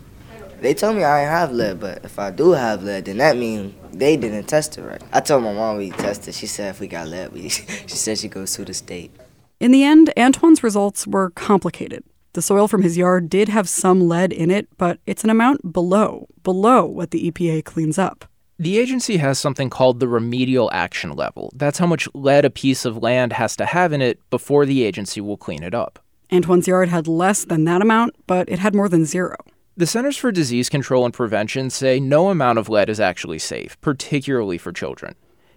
they 0.60 0.74
told 0.74 0.96
me 0.96 1.04
I 1.04 1.22
ain't 1.22 1.30
have 1.30 1.52
lead. 1.52 1.80
But 1.80 2.04
if 2.04 2.18
I 2.18 2.30
do 2.30 2.52
have 2.52 2.82
lead, 2.82 3.06
then 3.06 3.18
that 3.18 3.36
means 3.36 3.74
they 3.92 4.16
didn't 4.16 4.44
test 4.44 4.78
it 4.78 4.82
right. 4.82 5.02
I 5.12 5.20
told 5.20 5.44
my 5.44 5.52
mom 5.52 5.78
we 5.78 5.90
tested. 5.90 6.34
She 6.34 6.46
said 6.46 6.70
if 6.70 6.80
we 6.80 6.86
got 6.86 7.08
lead, 7.08 7.32
we 7.32 7.48
she 7.48 7.88
said 7.88 8.18
she 8.18 8.28
goes 8.28 8.54
to 8.54 8.64
the 8.64 8.74
state. 8.74 9.10
In 9.58 9.72
the 9.72 9.84
end, 9.84 10.12
Antoine's 10.16 10.62
results 10.62 11.06
were 11.06 11.30
complicated. 11.30 12.04
The 12.32 12.42
soil 12.42 12.68
from 12.68 12.82
his 12.82 12.96
yard 12.96 13.28
did 13.28 13.48
have 13.48 13.68
some 13.68 14.08
lead 14.08 14.32
in 14.32 14.50
it, 14.50 14.68
but 14.78 15.00
it's 15.04 15.24
an 15.24 15.30
amount 15.30 15.72
below 15.72 16.28
below 16.42 16.86
what 16.86 17.10
the 17.10 17.30
EPA 17.30 17.64
cleans 17.64 17.98
up. 17.98 18.29
The 18.61 18.79
agency 18.79 19.17
has 19.17 19.38
something 19.38 19.71
called 19.71 20.00
the 20.00 20.07
remedial 20.07 20.69
action 20.71 21.17
level. 21.17 21.50
That's 21.55 21.79
how 21.79 21.87
much 21.87 22.07
lead 22.12 22.45
a 22.45 22.50
piece 22.50 22.85
of 22.85 22.99
land 22.99 23.33
has 23.33 23.57
to 23.57 23.64
have 23.64 23.90
in 23.90 24.02
it 24.02 24.21
before 24.29 24.67
the 24.67 24.83
agency 24.83 25.19
will 25.23 25.38
clean 25.38 25.62
it 25.62 25.73
up. 25.73 25.99
Antoine's 26.31 26.69
yard 26.69 26.90
had 26.90 27.09
less 27.09 27.43
than 27.47 27.64
that 27.64 27.81
amount, 27.81 28.17
but 28.26 28.50
it 28.50 28.59
had 28.59 28.75
more 28.75 28.90
than 28.90 29.07
zero. 29.07 29.35
The 29.79 29.87
Centers 29.87 30.19
for 30.19 30.31
Disease 30.31 30.69
Control 30.69 31.07
and 31.07 31.14
Prevention 31.14 31.71
say 31.71 31.99
no 31.99 32.29
amount 32.29 32.59
of 32.59 32.69
lead 32.69 32.90
is 32.90 33.00
actually 33.00 33.38
safe, 33.38 33.81
particularly 33.81 34.59
for 34.59 34.73
children. 34.73 35.14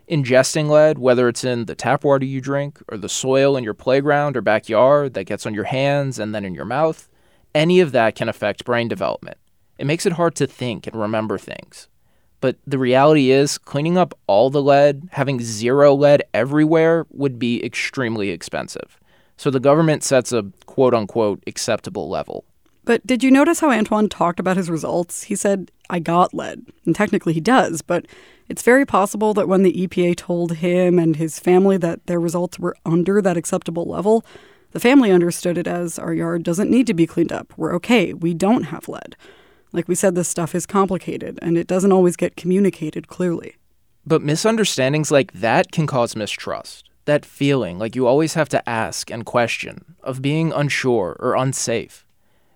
Ingesting 0.10 0.70
lead, 0.70 0.98
whether 0.98 1.28
it's 1.28 1.44
in 1.44 1.66
the 1.66 1.76
tap 1.76 2.06
water 2.06 2.24
you 2.24 2.40
drink 2.40 2.82
or 2.88 2.98
the 2.98 3.10
soil 3.10 3.58
in 3.58 3.66
your 3.66 3.74
playground 3.74 4.38
or 4.38 4.42
backyard 4.42 5.14
that 5.16 5.26
gets 5.26 5.46
on 5.46 5.54
your 5.54 5.66
hands 5.66 6.20
and 6.20 6.34
then 6.34 6.46
in 6.46 6.56
your 6.56 6.64
mouth, 6.64 7.10
any 7.54 7.82
of 7.82 7.92
that 7.92 8.16
can 8.16 8.30
affect 8.30 8.64
brain 8.64 8.88
development. 8.88 9.38
It 9.78 9.88
makes 9.88 10.06
it 10.06 10.14
hard 10.14 10.36
to 10.36 10.48
think 10.48 10.88
and 10.88 10.96
remember 10.96 11.38
things. 11.38 11.90
But 12.44 12.58
the 12.68 12.78
reality 12.78 13.32
is, 13.32 13.58
cleaning 13.58 13.98
up 13.98 14.14
all 14.28 14.50
the 14.50 14.62
lead, 14.62 15.08
having 15.14 15.40
zero 15.40 15.96
lead 15.96 16.24
everywhere, 16.34 17.06
would 17.12 17.40
be 17.40 17.64
extremely 17.64 18.32
expensive. 18.32 19.00
So 19.38 19.50
the 19.50 19.62
government 19.62 20.04
sets 20.04 20.34
a 20.34 20.52
quote 20.66 20.94
unquote 20.94 21.42
acceptable 21.48 22.10
level. 22.10 22.44
But 22.84 23.08
did 23.08 23.24
you 23.24 23.32
notice 23.32 23.62
how 23.62 23.72
Antoine 23.72 24.10
talked 24.10 24.42
about 24.42 24.58
his 24.58 24.70
results? 24.70 25.24
He 25.24 25.38
said, 25.38 25.72
I 25.90 26.00
got 26.00 26.34
lead. 26.34 26.66
And 26.86 26.94
technically 26.94 27.32
he 27.32 27.40
does, 27.40 27.82
but 27.82 28.08
it's 28.50 28.62
very 28.62 28.86
possible 28.86 29.34
that 29.36 29.48
when 29.48 29.64
the 29.64 29.88
EPA 29.88 30.18
told 30.18 30.58
him 30.58 31.00
and 31.00 31.16
his 31.16 31.40
family 31.40 31.78
that 31.78 32.08
their 32.08 32.20
results 32.20 32.60
were 32.60 32.76
under 32.86 33.22
that 33.22 33.38
acceptable 33.38 33.86
level, 33.86 34.26
the 34.72 34.82
family 34.82 35.12
understood 35.12 35.58
it 35.58 35.66
as 35.66 35.98
our 35.98 36.14
yard 36.14 36.44
doesn't 36.44 36.70
need 36.70 36.88
to 36.88 36.94
be 36.94 37.08
cleaned 37.08 37.32
up. 37.32 37.54
We're 37.56 37.74
okay. 37.76 38.14
We 38.14 38.34
don't 38.34 38.64
have 38.64 38.90
lead. 38.90 39.16
Like 39.74 39.88
we 39.88 39.96
said, 39.96 40.14
this 40.14 40.30
stuff 40.30 40.54
is 40.54 40.68
complicated 40.68 41.40
and 41.42 41.58
it 41.58 41.66
doesn't 41.66 41.92
always 41.92 42.16
get 42.16 42.36
communicated 42.36 43.08
clearly. 43.08 43.56
But 44.06 44.22
misunderstandings 44.22 45.10
like 45.10 45.34
that 45.34 45.72
can 45.72 45.88
cause 45.88 46.16
mistrust. 46.16 46.90
That 47.06 47.26
feeling 47.26 47.80
like 47.80 47.96
you 47.96 48.06
always 48.06 48.36
have 48.36 48.48
to 48.50 48.70
ask 48.70 49.10
and 49.10 49.26
question, 49.26 49.96
of 50.04 50.22
being 50.22 50.54
unsure 50.54 51.18
or 51.20 51.36
unsafe. 51.36 52.06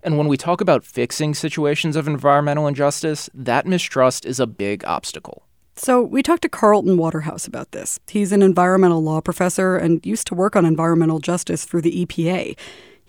And 0.04 0.18
when 0.18 0.28
we 0.28 0.38
talk 0.38 0.62
about 0.62 0.86
fixing 0.86 1.34
situations 1.34 1.96
of 1.96 2.08
environmental 2.08 2.68
injustice, 2.68 3.30
that 3.34 3.66
mistrust 3.66 4.26
is 4.26 4.40
a 4.40 4.48
big 4.48 4.86
obstacle. 4.86 5.44
So, 5.76 6.02
we 6.02 6.24
talked 6.24 6.42
to 6.42 6.50
Carlton 6.50 6.98
Waterhouse 6.98 7.46
about 7.46 7.72
this. 7.72 8.00
He's 8.08 8.32
an 8.32 8.42
environmental 8.42 9.04
law 9.04 9.22
professor 9.22 9.76
and 9.76 10.04
used 10.06 10.26
to 10.28 10.36
work 10.36 10.56
on 10.56 10.66
environmental 10.66 11.20
justice 11.20 11.66
for 11.66 11.82
the 11.82 12.06
EPA. 12.06 12.58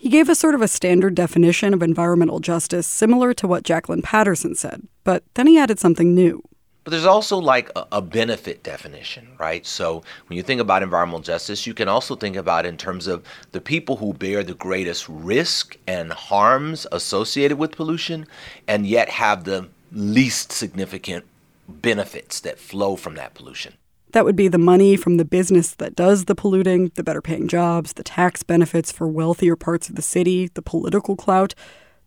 He 0.01 0.07
gave 0.07 0.29
us 0.29 0.39
sort 0.39 0.55
of 0.55 0.61
a 0.61 0.67
standard 0.69 1.13
definition 1.13 1.73
of 1.73 1.83
environmental 1.83 2.39
justice, 2.39 2.87
similar 2.87 3.33
to 3.33 3.45
what 3.49 3.63
Jacqueline 3.63 4.01
Patterson 4.01 4.55
said, 4.55 4.87
but 5.03 5.23
then 5.33 5.45
he 5.45 5.59
added 5.59 5.77
something 5.77 6.15
new. 6.15 6.41
But 6.85 6.91
there's 6.91 7.05
also 7.05 7.37
like 7.37 7.69
a, 7.75 7.85
a, 7.91 8.01
benefit 8.01 8.63
definition, 8.63 9.27
right? 9.37 9.65
So 9.65 10.01
when 10.27 10.37
you 10.37 10.41
think 10.41 10.61
about 10.61 10.83
environmental 10.83 11.19
justice, 11.19 11.67
you 11.67 11.73
can 11.73 11.89
also 11.89 12.15
think 12.15 12.37
about 12.37 12.65
in 12.65 12.77
terms 12.77 13.07
of 13.07 13.25
the 13.51 13.59
people 13.59 13.97
who 13.97 14.13
bear 14.13 14.41
the 14.41 14.53
greatest 14.53 15.05
risk 15.09 15.75
and 15.85 16.13
harms 16.13 16.87
associated 16.93 17.57
with 17.57 17.75
pollution 17.75 18.25
and 18.69 18.87
yet 18.87 19.09
have 19.09 19.43
the 19.43 19.67
least 19.91 20.53
significant 20.53 21.25
benefits 21.67 22.39
that 22.39 22.57
flow 22.57 22.95
from 22.95 23.15
that 23.15 23.33
pollution. 23.33 23.73
That 24.11 24.25
would 24.25 24.35
be 24.35 24.47
the 24.47 24.57
money 24.57 24.95
from 24.95 25.17
the 25.17 25.25
business 25.25 25.75
that 25.75 25.95
does 25.95 26.25
the 26.25 26.33
polluting, 26.35 26.91
the 26.95 27.03
better 27.03 27.21
paying 27.21 27.47
jobs, 27.47 27.93
the 27.93 28.03
tax 28.03 28.41
benefits 28.41 28.91
for 28.91 29.07
wealthier 29.07 29.55
parts 29.55 29.87
of 29.87 29.95
the 29.95 30.01
city, 30.01 30.49
the 30.53 30.63
political 30.63 31.15
clout. 31.15 31.53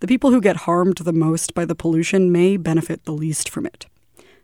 the 0.03 0.09
people 0.09 0.33
who 0.33 0.41
get 0.41 0.57
harmed 0.57 0.97
the 0.97 1.13
most 1.13 1.55
by 1.55 1.65
the 1.65 1.77
pollution 1.77 2.33
may 2.33 2.57
benefit 2.57 3.05
the 3.05 3.13
least 3.13 3.49
from 3.49 3.65
it. 3.65 3.87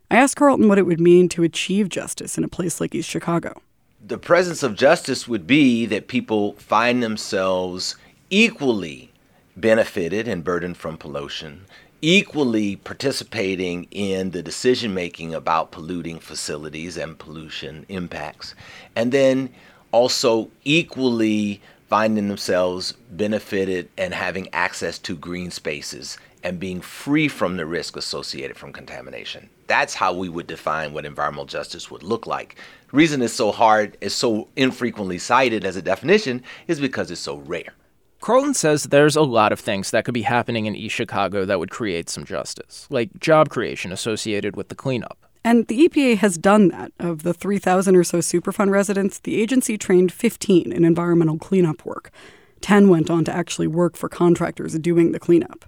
I 0.08 0.16
asked 0.16 0.36
Carlton 0.36 0.68
what 0.68 0.78
it 0.78 0.86
would 0.86 1.00
mean 1.00 1.28
to 1.30 1.42
achieve 1.42 1.88
justice 1.88 2.38
in 2.38 2.44
a 2.44 2.48
place 2.48 2.80
like 2.80 2.94
East 2.94 3.10
Chicago. 3.10 3.60
The 4.00 4.18
presence 4.18 4.62
of 4.62 4.76
justice 4.76 5.26
would 5.26 5.48
be 5.48 5.84
that 5.86 6.06
people 6.06 6.52
find 6.52 7.02
themselves 7.02 7.96
equally 8.30 9.10
benefited 9.56 10.28
and 10.28 10.44
burdened 10.44 10.76
from 10.76 10.96
pollution, 10.96 11.64
equally 12.00 12.76
participating 12.76 13.86
in 13.90 14.30
the 14.30 14.42
decision 14.42 14.94
making 14.94 15.34
about 15.34 15.72
polluting 15.72 16.18
facilities 16.18 16.96
and 16.96 17.18
pollution 17.18 17.84
impacts, 17.88 18.54
and 18.94 19.12
then 19.12 19.50
also 19.90 20.50
equally 20.64 21.60
finding 21.88 22.28
themselves 22.28 22.92
benefited 23.10 23.88
and 23.96 24.12
having 24.14 24.48
access 24.52 24.98
to 24.98 25.16
green 25.16 25.50
spaces 25.50 26.18
and 26.44 26.60
being 26.60 26.80
free 26.80 27.26
from 27.26 27.56
the 27.56 27.66
risk 27.66 27.96
associated 27.96 28.56
from 28.56 28.72
contamination. 28.72 29.48
That's 29.66 29.94
how 29.94 30.12
we 30.12 30.28
would 30.28 30.46
define 30.46 30.92
what 30.92 31.04
environmental 31.04 31.46
justice 31.46 31.90
would 31.90 32.02
look 32.02 32.26
like. 32.26 32.56
The 32.90 32.96
reason 32.96 33.22
it's 33.22 33.34
so 33.34 33.50
hard, 33.50 33.96
it's 34.00 34.14
so 34.14 34.48
infrequently 34.54 35.18
cited 35.18 35.64
as 35.64 35.76
a 35.76 35.82
definition, 35.82 36.44
is 36.68 36.78
because 36.78 37.10
it's 37.10 37.20
so 37.20 37.38
rare. 37.38 37.74
Carlton 38.20 38.54
says 38.54 38.84
there's 38.84 39.16
a 39.16 39.22
lot 39.22 39.52
of 39.52 39.60
things 39.60 39.90
that 39.90 40.04
could 40.04 40.14
be 40.14 40.22
happening 40.22 40.66
in 40.66 40.74
East 40.74 40.94
Chicago 40.94 41.44
that 41.44 41.58
would 41.58 41.70
create 41.70 42.10
some 42.10 42.24
justice, 42.24 42.86
like 42.90 43.18
job 43.20 43.48
creation 43.48 43.92
associated 43.92 44.56
with 44.56 44.68
the 44.68 44.74
cleanup. 44.74 45.18
And 45.44 45.66
the 45.68 45.88
EPA 45.88 46.18
has 46.18 46.36
done 46.36 46.68
that. 46.68 46.92
Of 46.98 47.22
the 47.22 47.32
3,000 47.32 47.96
or 47.96 48.04
so 48.04 48.18
Superfund 48.18 48.70
residents, 48.70 49.20
the 49.20 49.40
agency 49.40 49.78
trained 49.78 50.12
15 50.12 50.72
in 50.72 50.84
environmental 50.84 51.38
cleanup 51.38 51.86
work. 51.86 52.10
10 52.60 52.88
went 52.88 53.08
on 53.08 53.24
to 53.24 53.32
actually 53.32 53.68
work 53.68 53.96
for 53.96 54.08
contractors 54.08 54.76
doing 54.78 55.12
the 55.12 55.20
cleanup. 55.20 55.64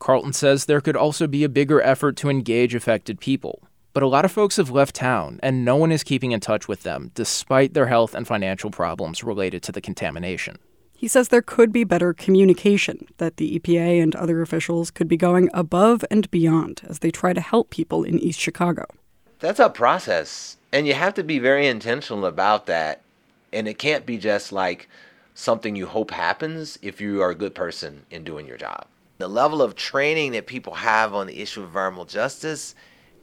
Carlton 0.00 0.32
says 0.32 0.64
there 0.64 0.80
could 0.80 0.96
also 0.96 1.28
be 1.28 1.44
a 1.44 1.48
bigger 1.48 1.80
effort 1.80 2.16
to 2.16 2.28
engage 2.28 2.74
affected 2.74 3.20
people. 3.20 3.62
But 3.92 4.02
a 4.02 4.08
lot 4.08 4.24
of 4.24 4.32
folks 4.32 4.56
have 4.56 4.70
left 4.70 4.96
town, 4.96 5.38
and 5.42 5.64
no 5.64 5.76
one 5.76 5.92
is 5.92 6.02
keeping 6.02 6.32
in 6.32 6.40
touch 6.40 6.66
with 6.66 6.82
them, 6.82 7.12
despite 7.14 7.74
their 7.74 7.86
health 7.86 8.14
and 8.14 8.26
financial 8.26 8.70
problems 8.70 9.22
related 9.22 9.62
to 9.62 9.72
the 9.72 9.80
contamination. 9.80 10.56
He 11.02 11.08
says 11.08 11.30
there 11.30 11.42
could 11.42 11.72
be 11.72 11.82
better 11.82 12.12
communication, 12.12 13.08
that 13.16 13.36
the 13.36 13.58
EPA 13.58 14.00
and 14.00 14.14
other 14.14 14.40
officials 14.40 14.92
could 14.92 15.08
be 15.08 15.16
going 15.16 15.50
above 15.52 16.04
and 16.12 16.30
beyond 16.30 16.82
as 16.88 17.00
they 17.00 17.10
try 17.10 17.32
to 17.32 17.40
help 17.40 17.70
people 17.70 18.04
in 18.04 18.20
East 18.20 18.38
Chicago. 18.38 18.86
That's 19.40 19.58
a 19.58 19.68
process, 19.68 20.58
and 20.70 20.86
you 20.86 20.94
have 20.94 21.14
to 21.14 21.24
be 21.24 21.40
very 21.40 21.66
intentional 21.66 22.24
about 22.24 22.66
that. 22.66 23.00
And 23.52 23.66
it 23.66 23.78
can't 23.78 24.06
be 24.06 24.16
just 24.16 24.52
like 24.52 24.88
something 25.34 25.74
you 25.74 25.86
hope 25.86 26.12
happens 26.12 26.78
if 26.82 27.00
you 27.00 27.20
are 27.20 27.30
a 27.30 27.34
good 27.34 27.56
person 27.56 28.06
in 28.08 28.22
doing 28.22 28.46
your 28.46 28.56
job 28.56 28.86
the 29.18 29.26
level 29.26 29.60
of 29.60 29.74
training 29.74 30.32
that 30.32 30.46
people 30.46 30.74
have 30.74 31.14
on 31.14 31.26
the 31.26 31.40
issue 31.40 31.60
of 31.60 31.66
environmental 31.66 32.04
justice 32.04 32.74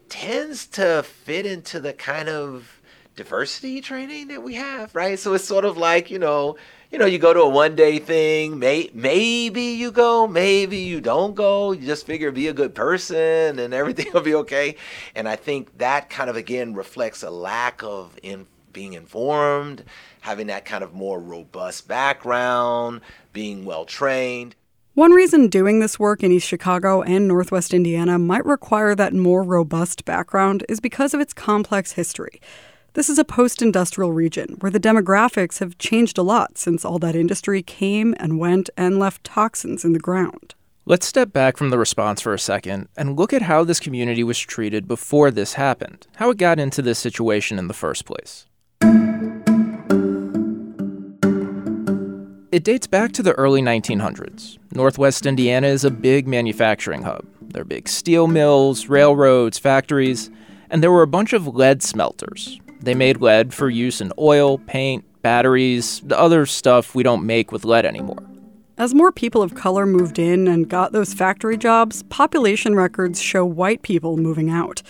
tends 0.10 0.66
to 0.68 1.04
fit 1.04 1.46
into 1.46 1.80
the 1.80 1.94
kind 1.94 2.28
of 2.30 2.82
diversity 3.18 3.82
training 3.82 4.30
that 4.30 4.42
we 4.42 4.56
have, 4.56 4.96
right? 4.96 5.20
So 5.20 5.34
it's 5.34 5.44
sort 5.44 5.66
of 5.66 5.76
like, 5.76 6.10
you 6.10 6.18
know, 6.18 6.56
you 6.92 6.98
know, 6.98 7.06
you 7.06 7.20
go 7.20 7.34
to 7.34 7.42
a 7.42 7.50
one 7.50 7.76
day 7.76 8.00
thing, 8.00 8.58
may, 8.58 8.90
maybe 8.94 9.62
you 9.62 9.92
go, 9.92 10.28
maybe 10.28 10.78
you 10.78 11.02
don't 11.02 11.36
go. 11.36 11.72
You 11.72 11.86
just 11.86 12.06
figure 12.06 12.32
be 12.32 12.48
a 12.48 12.54
good 12.54 12.74
person 12.74 13.60
and 13.60 13.74
everything 13.74 14.08
will 14.14 14.22
be 14.22 14.36
okay. 14.36 14.76
And 15.16 15.28
I 15.28 15.36
think 15.36 15.78
that 15.78 16.10
kind 16.10 16.30
of 16.30 16.36
again 16.36 16.74
reflects 16.74 17.22
a 17.22 17.30
lack 17.30 17.84
of 17.84 18.18
in 18.24 18.48
being 18.74 18.94
informed, 18.94 19.84
having 20.22 20.48
that 20.48 20.66
kind 20.66 20.84
of 20.84 20.94
more 20.94 21.20
robust 21.20 21.88
background, 21.88 23.02
being 23.34 23.66
well 23.66 23.86
trained. 23.86 24.56
One 24.96 25.12
reason 25.12 25.48
doing 25.48 25.80
this 25.80 26.00
work 26.00 26.24
in 26.24 26.32
East 26.32 26.48
Chicago 26.48 27.02
and 27.04 27.28
Northwest 27.28 27.74
Indiana 27.74 28.20
might 28.20 28.46
require 28.46 28.96
that 28.96 29.14
more 29.14 29.44
robust 29.44 30.04
background 30.04 30.66
is 30.68 30.80
because 30.80 31.14
of 31.14 31.22
its 31.22 31.34
complex 31.34 31.94
history. 31.94 32.42
This 32.94 33.10
is 33.10 33.20
a 33.20 33.24
post 33.24 33.62
industrial 33.62 34.12
region 34.14 34.58
where 34.60 34.72
the 34.72 34.80
demographics 34.80 35.60
have 35.60 35.78
changed 35.78 36.18
a 36.18 36.24
lot 36.24 36.58
since 36.58 36.84
all 36.84 36.98
that 37.00 37.16
industry 37.16 37.62
came 37.62 38.16
and 38.18 38.40
went 38.40 38.72
and 38.76 38.98
left 38.98 39.24
toxins 39.24 39.86
in 39.86 39.94
the 39.94 40.00
ground. 40.00 40.56
Let's 40.86 41.06
step 41.06 41.32
back 41.32 41.56
from 41.56 41.70
the 41.70 41.78
response 41.78 42.20
for 42.20 42.34
a 42.34 42.40
second 42.40 42.88
and 42.98 43.16
look 43.16 43.32
at 43.32 43.44
how 43.44 43.64
this 43.64 43.80
community 43.80 44.24
was 44.24 44.40
treated 44.40 44.88
before 44.88 45.30
this 45.30 45.54
happened, 45.54 46.08
how 46.16 46.32
it 46.32 46.38
got 46.38 46.60
into 46.60 46.82
this 46.82 46.98
situation 46.98 47.60
in 47.60 47.68
the 47.68 47.76
first 47.76 48.06
place. 48.06 48.48
It 52.52 52.64
dates 52.64 52.88
back 52.88 53.12
to 53.14 53.22
the 53.22 53.34
early 53.34 53.62
1900s. 53.62 54.58
Northwest 54.74 55.28
Indiana 55.28 55.68
is 55.68 55.86
a 55.86 55.92
big 55.92 56.28
manufacturing 56.28 57.04
hub. 57.04 57.24
There 57.40 57.62
are 57.62 57.66
big 57.66 57.88
steel 57.88 58.26
mills, 58.26 58.88
railroads, 58.88 59.60
factories, 59.60 60.32
and 60.72 60.82
there 60.82 60.92
were 60.92 61.04
a 61.04 61.08
bunch 61.08 61.34
of 61.34 61.46
lead 61.46 61.84
smelters. 61.84 62.60
They 62.80 62.96
made 62.96 63.22
lead 63.22 63.54
for 63.54 63.70
use 63.70 64.02
in 64.02 64.14
oil, 64.18 64.58
paint, 64.58 65.06
batteries, 65.22 66.02
the 66.02 66.18
other 66.18 66.46
stuff 66.46 66.96
we 66.96 67.04
don't 67.04 67.26
make 67.26 67.52
with 67.52 67.66
lead 67.66 67.86
anymore. 67.86 68.24
As 68.78 68.94
more 68.94 69.12
people 69.12 69.42
of 69.42 69.56
color 69.56 69.86
moved 69.86 70.18
in 70.18 70.48
and 70.48 70.70
got 70.70 70.94
those 70.94 71.14
factory 71.14 71.58
jobs, 71.58 72.04
population 72.04 72.76
records 72.76 73.22
show 73.22 73.46
white 73.46 73.82
people 73.82 74.16
moving 74.16 74.50
out. 74.50 74.82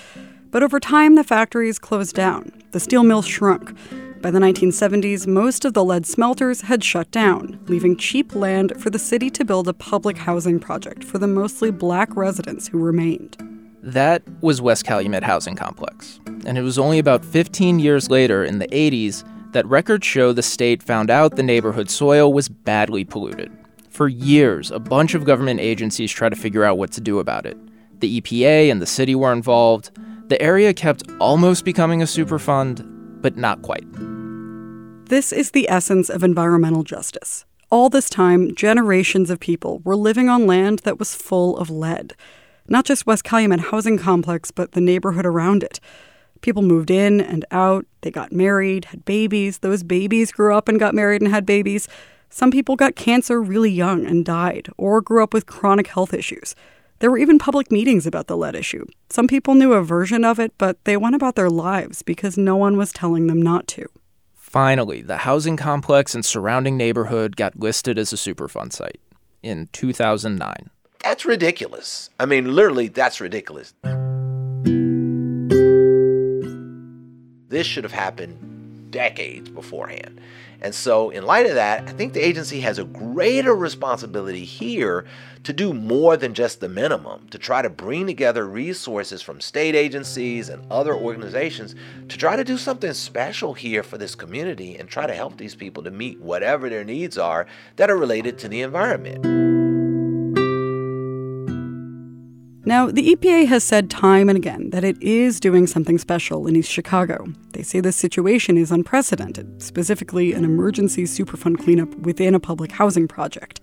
But 0.52 0.62
over 0.64 0.80
time, 0.80 1.16
the 1.16 1.24
factories 1.24 1.80
closed 1.80 2.16
down, 2.16 2.52
the 2.72 2.80
steel 2.80 3.04
mills 3.04 3.28
shrunk, 3.28 3.76
by 4.22 4.32
the 4.32 4.40
1970s, 4.40 5.28
most 5.28 5.64
of 5.64 5.74
the 5.74 5.84
lead 5.84 6.06
smelters 6.06 6.62
had 6.62 6.84
shut 6.84 7.10
down, 7.10 7.58
leaving 7.68 7.96
cheap 7.96 8.36
land 8.36 8.74
for 8.78 8.90
the 8.90 9.00
city 9.00 9.30
to 9.30 9.46
build 9.46 9.70
a 9.70 9.74
public 9.74 10.18
housing 10.18 10.60
project 10.60 11.06
for 11.06 11.20
the 11.20 11.28
mostly 11.28 11.72
black 11.72 12.14
residents 12.18 12.68
who 12.68 12.80
remained. 12.80 13.49
That 13.94 14.22
was 14.42 14.62
West 14.62 14.86
Calumet 14.86 15.24
Housing 15.24 15.56
Complex. 15.56 16.20
And 16.46 16.60
it 16.60 16.62
was 16.62 16.78
only 16.78 17.00
about 17.00 17.26
15 17.26 17.80
years 17.80 18.08
later, 18.08 18.44
in 18.46 18.60
the 18.60 18.68
80s, 18.68 19.24
that 19.52 19.66
records 19.66 20.06
show 20.06 20.32
the 20.32 20.44
state 20.44 20.84
found 20.84 21.10
out 21.10 21.38
the 21.38 21.42
neighborhood 21.44 21.90
soil 21.90 22.32
was 22.32 22.50
badly 22.50 23.04
polluted. 23.04 23.52
For 23.90 24.08
years, 24.08 24.70
a 24.70 24.78
bunch 24.78 25.16
of 25.16 25.26
government 25.26 25.60
agencies 25.60 26.12
tried 26.12 26.30
to 26.30 26.36
figure 26.36 26.64
out 26.64 26.78
what 26.78 26.92
to 26.92 27.02
do 27.02 27.18
about 27.18 27.48
it. 27.48 27.58
The 28.00 28.22
EPA 28.22 28.72
and 28.72 28.80
the 28.80 28.86
city 28.86 29.16
were 29.16 29.34
involved. 29.34 29.90
The 30.28 30.40
area 30.40 30.72
kept 30.72 31.10
almost 31.20 31.66
becoming 31.66 32.04
a 32.04 32.06
Superfund, 32.06 32.86
but 33.24 33.38
not 33.38 33.64
quite. 33.64 33.88
This 35.10 35.34
is 35.34 35.50
the 35.50 35.68
essence 35.68 36.12
of 36.12 36.24
environmental 36.24 36.84
justice. 36.84 37.44
All 37.72 37.90
this 37.90 38.08
time, 38.08 38.54
generations 38.54 39.32
of 39.32 39.40
people 39.40 39.80
were 39.84 39.96
living 39.96 40.30
on 40.30 40.46
land 40.46 40.80
that 40.80 41.00
was 41.00 41.16
full 41.16 41.58
of 41.58 41.72
lead. 41.72 42.14
Not 42.70 42.86
just 42.86 43.08
West 43.08 43.24
Calumet 43.24 43.60
Housing 43.60 43.98
Complex, 43.98 44.52
but 44.52 44.74
the 44.74 44.82
neighborhood 44.82 45.26
around 45.26 45.64
it. 45.64 45.80
People 46.42 46.62
moved 46.62 46.92
in 46.92 47.20
and 47.20 47.44
out, 47.52 47.86
they 48.02 48.12
got 48.12 48.32
married, 48.32 48.86
had 48.86 49.04
babies. 49.06 49.58
Those 49.60 49.84
babies 49.84 50.32
grew 50.32 50.56
up 50.56 50.70
and 50.70 50.80
got 50.80 50.94
married 50.94 51.22
and 51.22 51.32
had 51.32 51.46
babies. 51.46 51.88
Some 52.30 52.52
people 52.52 52.76
got 52.76 52.96
cancer 52.96 53.42
really 53.42 53.72
young 53.72 54.06
and 54.06 54.24
died, 54.24 54.70
or 54.78 55.02
grew 55.02 55.24
up 55.24 55.34
with 55.34 55.48
chronic 55.48 55.88
health 55.88 56.14
issues. 56.14 56.56
There 57.00 57.10
were 57.10 57.18
even 57.18 57.40
public 57.40 57.72
meetings 57.72 58.06
about 58.06 58.28
the 58.28 58.38
lead 58.38 58.56
issue. 58.56 58.86
Some 59.10 59.28
people 59.28 59.56
knew 59.56 59.74
a 59.74 59.84
version 59.84 60.24
of 60.24 60.40
it, 60.40 60.54
but 60.58 60.84
they 60.84 60.96
went 60.96 61.16
about 61.16 61.36
their 61.36 61.50
lives 61.50 62.04
because 62.04 62.38
no 62.38 62.56
one 62.56 62.78
was 62.78 62.94
telling 62.94 63.28
them 63.28 63.42
not 63.42 63.68
to. 63.70 63.88
Finally, 64.36 65.02
the 65.02 65.18
housing 65.18 65.58
complex 65.58 66.14
and 66.14 66.24
surrounding 66.24 66.78
neighborhood 66.78 67.36
got 67.36 67.60
listed 67.60 67.98
as 67.98 68.14
a 68.14 68.16
Superfund 68.16 68.74
site 68.74 69.00
in 69.42 69.70
2009. 69.72 70.70
That's 71.04 71.26
ridiculous. 71.26 72.10
I 72.20 72.26
mean, 72.26 72.54
literally, 72.56 72.90
that's 72.90 73.22
ridiculous. 73.22 73.74
This 77.48 77.66
should 77.66 77.84
have 77.84 77.94
happened 77.94 78.92
decades 78.92 79.50
beforehand. 79.50 80.20
And 80.62 80.76
so, 80.76 81.10
in 81.10 81.26
light 81.26 81.46
of 81.46 81.56
that, 81.56 81.88
I 81.88 81.94
think 81.94 82.12
the 82.12 82.26
agency 82.26 82.60
has 82.62 82.80
a 82.80 82.84
greater 82.84 83.56
responsibility 83.56 84.44
here 84.44 85.06
to 85.44 85.54
do 85.54 85.74
more 85.74 86.18
than 86.18 86.34
just 86.34 86.60
the 86.60 86.68
minimum, 86.68 87.28
to 87.30 87.38
try 87.38 87.62
to 87.62 87.70
bring 87.70 88.06
together 88.06 88.46
resources 88.46 89.22
from 89.22 89.40
state 89.40 89.74
agencies 89.74 90.50
and 90.50 90.70
other 90.70 90.94
organizations 90.94 91.76
to 92.10 92.18
try 92.18 92.36
to 92.36 92.44
do 92.44 92.58
something 92.58 92.92
special 92.92 93.54
here 93.54 93.84
for 93.84 93.98
this 93.98 94.16
community 94.16 94.78
and 94.78 94.90
try 94.90 95.08
to 95.08 95.16
help 95.16 95.38
these 95.38 95.56
people 95.56 95.82
to 95.84 95.92
meet 95.92 96.20
whatever 96.20 96.68
their 96.68 96.84
needs 96.84 97.18
are 97.18 97.48
that 97.78 97.90
are 97.90 97.98
related 97.98 98.38
to 98.40 98.50
the 98.50 98.62
environment. 98.62 99.59
Now, 102.70 102.86
the 102.86 103.16
EPA 103.16 103.48
has 103.48 103.64
said 103.64 103.90
time 103.90 104.30
and 104.30 104.38
again 104.38 104.70
that 104.70 104.84
it 104.84 105.02
is 105.02 105.40
doing 105.40 105.66
something 105.66 105.98
special 105.98 106.46
in 106.46 106.56
East 106.56 106.70
Chicago. 106.70 107.26
They 107.54 107.64
say 107.64 107.80
this 107.80 107.96
situation 107.96 108.60
is 108.60 108.72
unprecedented, 108.72 109.60
specifically 109.60 110.34
an 110.34 110.46
emergency 110.46 111.06
Superfund 111.06 111.58
cleanup 111.58 111.96
within 111.96 112.36
a 112.36 112.40
public 112.40 112.72
housing 112.72 113.08
project. 113.08 113.60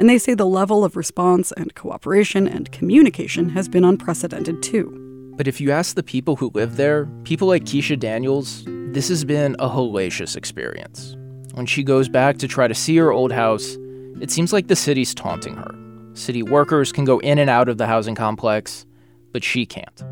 And 0.00 0.10
they 0.10 0.18
say 0.18 0.34
the 0.34 0.46
level 0.46 0.84
of 0.84 0.96
response 0.96 1.52
and 1.52 1.76
cooperation 1.76 2.48
and 2.48 2.72
communication 2.72 3.50
has 3.50 3.68
been 3.68 3.84
unprecedented 3.84 4.64
too. 4.64 5.32
But 5.36 5.46
if 5.46 5.60
you 5.60 5.70
ask 5.70 5.94
the 5.94 6.02
people 6.02 6.34
who 6.34 6.50
live 6.52 6.74
there, 6.74 7.06
people 7.22 7.46
like 7.46 7.62
Keisha 7.62 7.96
Daniels, 7.96 8.64
this 8.66 9.10
has 9.10 9.24
been 9.24 9.54
a 9.60 9.68
hellacious 9.68 10.34
experience. 10.34 11.14
When 11.54 11.66
she 11.66 11.84
goes 11.84 12.08
back 12.08 12.38
to 12.38 12.48
try 12.48 12.66
to 12.66 12.74
see 12.74 12.96
her 12.96 13.12
old 13.12 13.30
house, 13.30 13.76
it 14.20 14.32
seems 14.32 14.52
like 14.52 14.66
the 14.66 14.74
city's 14.74 15.14
taunting 15.14 15.54
her 15.54 15.79
City 16.14 16.42
workers 16.42 16.92
can 16.92 17.04
go 17.04 17.18
in 17.20 17.38
and 17.38 17.48
out 17.48 17.68
of 17.68 17.78
the 17.78 17.86
housing 17.86 18.14
complex, 18.14 18.84
but 19.32 19.44
she 19.44 19.64
can't. 19.64 20.02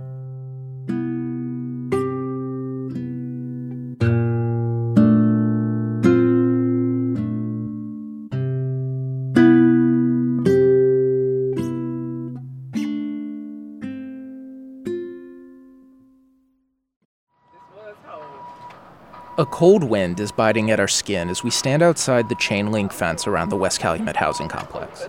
A 19.39 19.47
cold 19.47 19.85
wind 19.85 20.19
is 20.19 20.33
biting 20.33 20.73
at 20.73 20.81
our 20.81 20.89
skin 20.89 21.29
as 21.29 21.45
we 21.45 21.51
stand 21.51 21.81
outside 21.81 22.29
the 22.29 22.35
chain 22.35 22.73
link 22.73 22.93
fence 22.93 23.25
around 23.29 23.51
the 23.51 23.57
West 23.57 23.79
Calumet 23.79 24.17
housing 24.17 24.49
complex. 24.49 25.07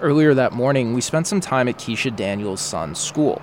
Earlier 0.00 0.32
that 0.34 0.52
morning, 0.52 0.94
we 0.94 1.00
spent 1.00 1.26
some 1.26 1.40
time 1.40 1.66
at 1.66 1.76
Keisha 1.76 2.14
Daniels' 2.14 2.60
son's 2.60 3.00
school. 3.00 3.42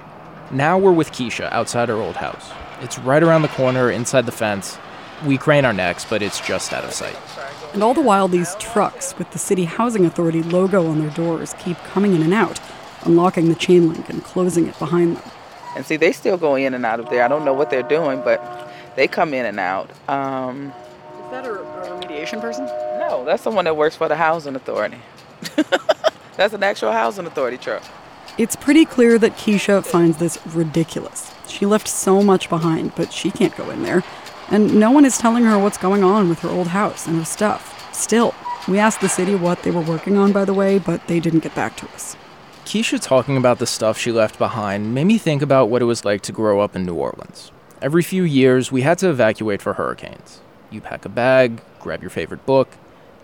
Now 0.52 0.78
we're 0.78 0.94
with 0.94 1.12
Keisha 1.12 1.52
outside 1.52 1.90
her 1.90 1.96
old 1.96 2.16
house. 2.16 2.50
It's 2.80 2.98
right 3.00 3.22
around 3.22 3.42
the 3.42 3.50
corner 3.50 3.92
inside 3.92 4.26
the 4.26 4.32
fence. 4.32 4.78
We 5.26 5.38
crane 5.38 5.66
our 5.66 5.74
necks, 5.74 6.06
but 6.06 6.22
it's 6.22 6.40
just 6.40 6.72
out 6.72 6.86
of 6.86 6.94
sight. 6.94 7.18
And 7.74 7.84
all 7.84 7.94
the 7.94 8.00
while, 8.00 8.30
these 8.30 8.56
trucks 8.56 9.18
with 9.18 9.30
the 9.32 9.38
City 9.38 9.66
Housing 9.66 10.06
Authority 10.06 10.44
logo 10.44 10.88
on 10.88 11.00
their 11.00 11.10
doors 11.10 11.54
keep 11.60 11.78
coming 11.80 12.16
in 12.16 12.22
and 12.22 12.34
out, 12.34 12.58
unlocking 13.02 13.50
the 13.50 13.56
chain 13.56 13.92
link 13.92 14.10
and 14.10 14.24
closing 14.24 14.66
it 14.68 14.80
behind 14.80 15.18
them. 15.18 15.32
And 15.76 15.86
see, 15.86 15.98
they 15.98 16.14
still 16.14 16.38
go 16.38 16.56
in 16.56 16.74
and 16.74 16.86
out 16.86 17.02
of 17.02 17.10
there. 17.10 17.26
I 17.26 17.28
don't 17.28 17.44
know 17.44 17.54
what 17.54 17.70
they're 17.70 17.84
doing, 17.84 18.22
but 18.22 18.72
they 18.96 19.10
come 19.10 19.34
in 19.34 19.46
and 19.46 19.60
out. 19.60 19.90
Um, 20.08 20.72
Is 21.26 21.32
that 21.32 21.46
a, 21.46 21.52
a 21.52 22.00
remediation 22.00 22.40
person? 22.40 22.66
no, 22.66 23.26
that's 23.26 23.44
someone 23.44 23.66
that 23.66 23.76
works 23.76 23.98
for 23.98 24.08
the 24.08 24.16
housing 24.16 24.56
authority. 24.56 25.00
that's 26.36 26.54
an 26.54 26.64
actual 26.64 26.92
housing 26.92 27.26
authority 27.26 27.58
truck. 27.58 27.84
It's 28.38 28.56
pretty 28.56 28.86
clear 28.86 29.18
that 29.20 29.38
Keisha 29.38 29.86
finds 29.86 30.18
this 30.18 30.38
ridiculous. 30.48 31.34
She 31.48 31.66
left 31.66 31.88
so 31.88 32.22
much 32.22 32.50
behind, 32.50 32.94
but 32.96 33.14
she 33.14 33.32
can't 33.32 33.56
go 33.56 33.70
in 33.70 33.84
there. 33.84 34.04
And 34.50 34.80
no 34.80 34.92
one 34.92 35.06
is 35.06 35.18
telling 35.18 35.46
her 35.46 35.58
what's 35.58 35.78
going 35.78 36.04
on 36.04 36.28
with 36.30 36.40
her 36.40 36.50
old 36.50 36.68
house 36.68 37.08
and 37.08 37.18
her 37.18 37.26
stuff. 37.26 37.94
Still, 37.94 38.36
we 38.68 38.78
asked 38.78 39.00
the 39.00 39.10
city 39.10 39.36
what 39.36 39.64
they 39.64 39.72
were 39.72 39.82
working 39.82 40.18
on, 40.18 40.32
by 40.32 40.44
the 40.44 40.54
way, 40.54 40.80
but 40.80 41.08
they 41.08 41.20
didn't 41.20 41.40
get 41.40 41.56
back 41.56 41.78
to 41.78 41.88
us. 41.90 42.18
Keisha 42.66 43.00
talking 43.02 43.38
about 43.38 43.60
the 43.60 43.68
stuff 43.68 43.98
she 43.98 44.12
left 44.12 44.38
behind 44.38 44.94
made 44.94 45.06
me 45.06 45.18
think 45.18 45.42
about 45.42 45.70
what 45.70 45.82
it 45.82 45.86
was 45.86 46.04
like 46.04 46.22
to 46.24 46.32
grow 46.32 46.60
up 46.60 46.76
in 46.76 46.86
New 46.86 46.96
Orleans. 46.96 47.52
Every 47.82 48.02
few 48.04 48.24
years, 48.24 48.72
we 48.72 48.82
had 48.82 48.98
to 49.00 49.10
evacuate 49.10 49.62
for 49.62 49.74
hurricanes. 49.74 50.42
You 50.72 50.82
pack 50.82 51.06
a 51.06 51.10
bag, 51.10 51.62
grab 51.80 52.02
your 52.02 52.10
favorite 52.10 52.46
book, 52.46 52.70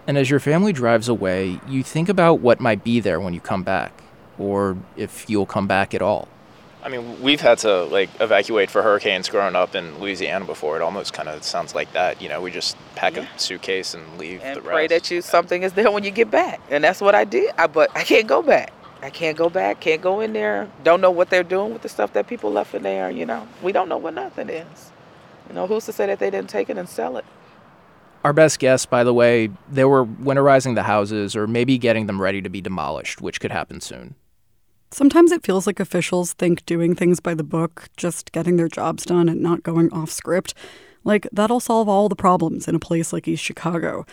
and 0.07 0.17
as 0.17 0.29
your 0.29 0.39
family 0.39 0.73
drives 0.73 1.07
away, 1.07 1.59
you 1.67 1.83
think 1.83 2.09
about 2.09 2.39
what 2.39 2.59
might 2.59 2.83
be 2.83 2.99
there 2.99 3.19
when 3.19 3.33
you 3.33 3.39
come 3.39 3.63
back, 3.63 4.01
or 4.37 4.77
if 4.97 5.29
you'll 5.29 5.45
come 5.45 5.67
back 5.67 5.93
at 5.93 6.01
all. 6.01 6.27
I 6.83 6.89
mean, 6.89 7.21
we've 7.21 7.41
had 7.41 7.59
to 7.59 7.83
like 7.83 8.09
evacuate 8.19 8.71
for 8.71 8.81
hurricanes 8.81 9.29
growing 9.29 9.55
up 9.55 9.75
in 9.75 9.99
Louisiana 9.99 10.45
before. 10.45 10.77
It 10.77 10.81
almost 10.81 11.13
kind 11.13 11.29
of 11.29 11.43
sounds 11.43 11.75
like 11.75 11.93
that. 11.93 12.19
You 12.21 12.27
know, 12.29 12.41
we 12.41 12.49
just 12.49 12.75
pack 12.95 13.17
a 13.17 13.27
suitcase 13.37 13.93
and 13.93 14.17
leave 14.17 14.41
And 14.43 14.57
the 14.57 14.61
pray 14.61 14.87
rest. 14.87 14.89
that 14.89 15.11
you 15.11 15.21
something 15.21 15.61
is 15.61 15.73
there 15.73 15.91
when 15.91 16.03
you 16.03 16.09
get 16.09 16.31
back. 16.31 16.59
And 16.71 16.83
that's 16.83 16.99
what 16.99 17.13
I 17.13 17.23
did. 17.23 17.53
I, 17.57 17.67
but 17.67 17.95
I 17.95 18.03
can't 18.03 18.27
go 18.27 18.41
back. 18.41 18.73
I 19.03 19.11
can't 19.11 19.37
go 19.37 19.47
back. 19.47 19.79
Can't 19.79 20.01
go 20.01 20.21
in 20.21 20.33
there. 20.33 20.69
Don't 20.83 21.01
know 21.01 21.11
what 21.11 21.29
they're 21.29 21.43
doing 21.43 21.71
with 21.71 21.83
the 21.83 21.89
stuff 21.89 22.13
that 22.13 22.25
people 22.27 22.51
left 22.51 22.73
in 22.73 22.81
there. 22.81 23.11
You 23.11 23.27
know, 23.27 23.47
we 23.61 23.71
don't 23.71 23.87
know 23.87 23.97
what 23.97 24.15
nothing 24.15 24.49
is. 24.49 24.91
You 25.49 25.53
know, 25.55 25.67
who's 25.67 25.85
to 25.85 25.93
say 25.93 26.07
that 26.07 26.17
they 26.17 26.31
didn't 26.31 26.49
take 26.49 26.69
it 26.71 26.77
and 26.77 26.89
sell 26.89 27.17
it? 27.17 27.25
Our 28.23 28.33
best 28.33 28.59
guess, 28.59 28.85
by 28.85 29.03
the 29.03 29.13
way, 29.13 29.49
they 29.69 29.85
were 29.85 30.05
winterizing 30.05 30.75
the 30.75 30.83
houses 30.83 31.35
or 31.35 31.47
maybe 31.47 31.77
getting 31.77 32.05
them 32.05 32.21
ready 32.21 32.41
to 32.41 32.49
be 32.49 32.61
demolished, 32.61 33.21
which 33.21 33.39
could 33.39 33.51
happen 33.51 33.81
soon. 33.81 34.15
Sometimes 34.91 35.31
it 35.31 35.43
feels 35.43 35.65
like 35.65 35.79
officials 35.79 36.33
think 36.33 36.65
doing 36.65 36.93
things 36.93 37.19
by 37.19 37.33
the 37.33 37.43
book, 37.43 37.87
just 37.97 38.31
getting 38.31 38.57
their 38.57 38.67
jobs 38.67 39.05
done 39.05 39.29
and 39.29 39.41
not 39.41 39.63
going 39.63 39.91
off 39.91 40.11
script, 40.11 40.53
like 41.03 41.27
that'll 41.31 41.59
solve 41.59 41.87
all 41.89 42.09
the 42.09 42.15
problems 42.15 42.67
in 42.67 42.75
a 42.75 42.79
place 42.79 43.11
like 43.11 43.27
East 43.27 43.43
Chicago. 43.43 44.05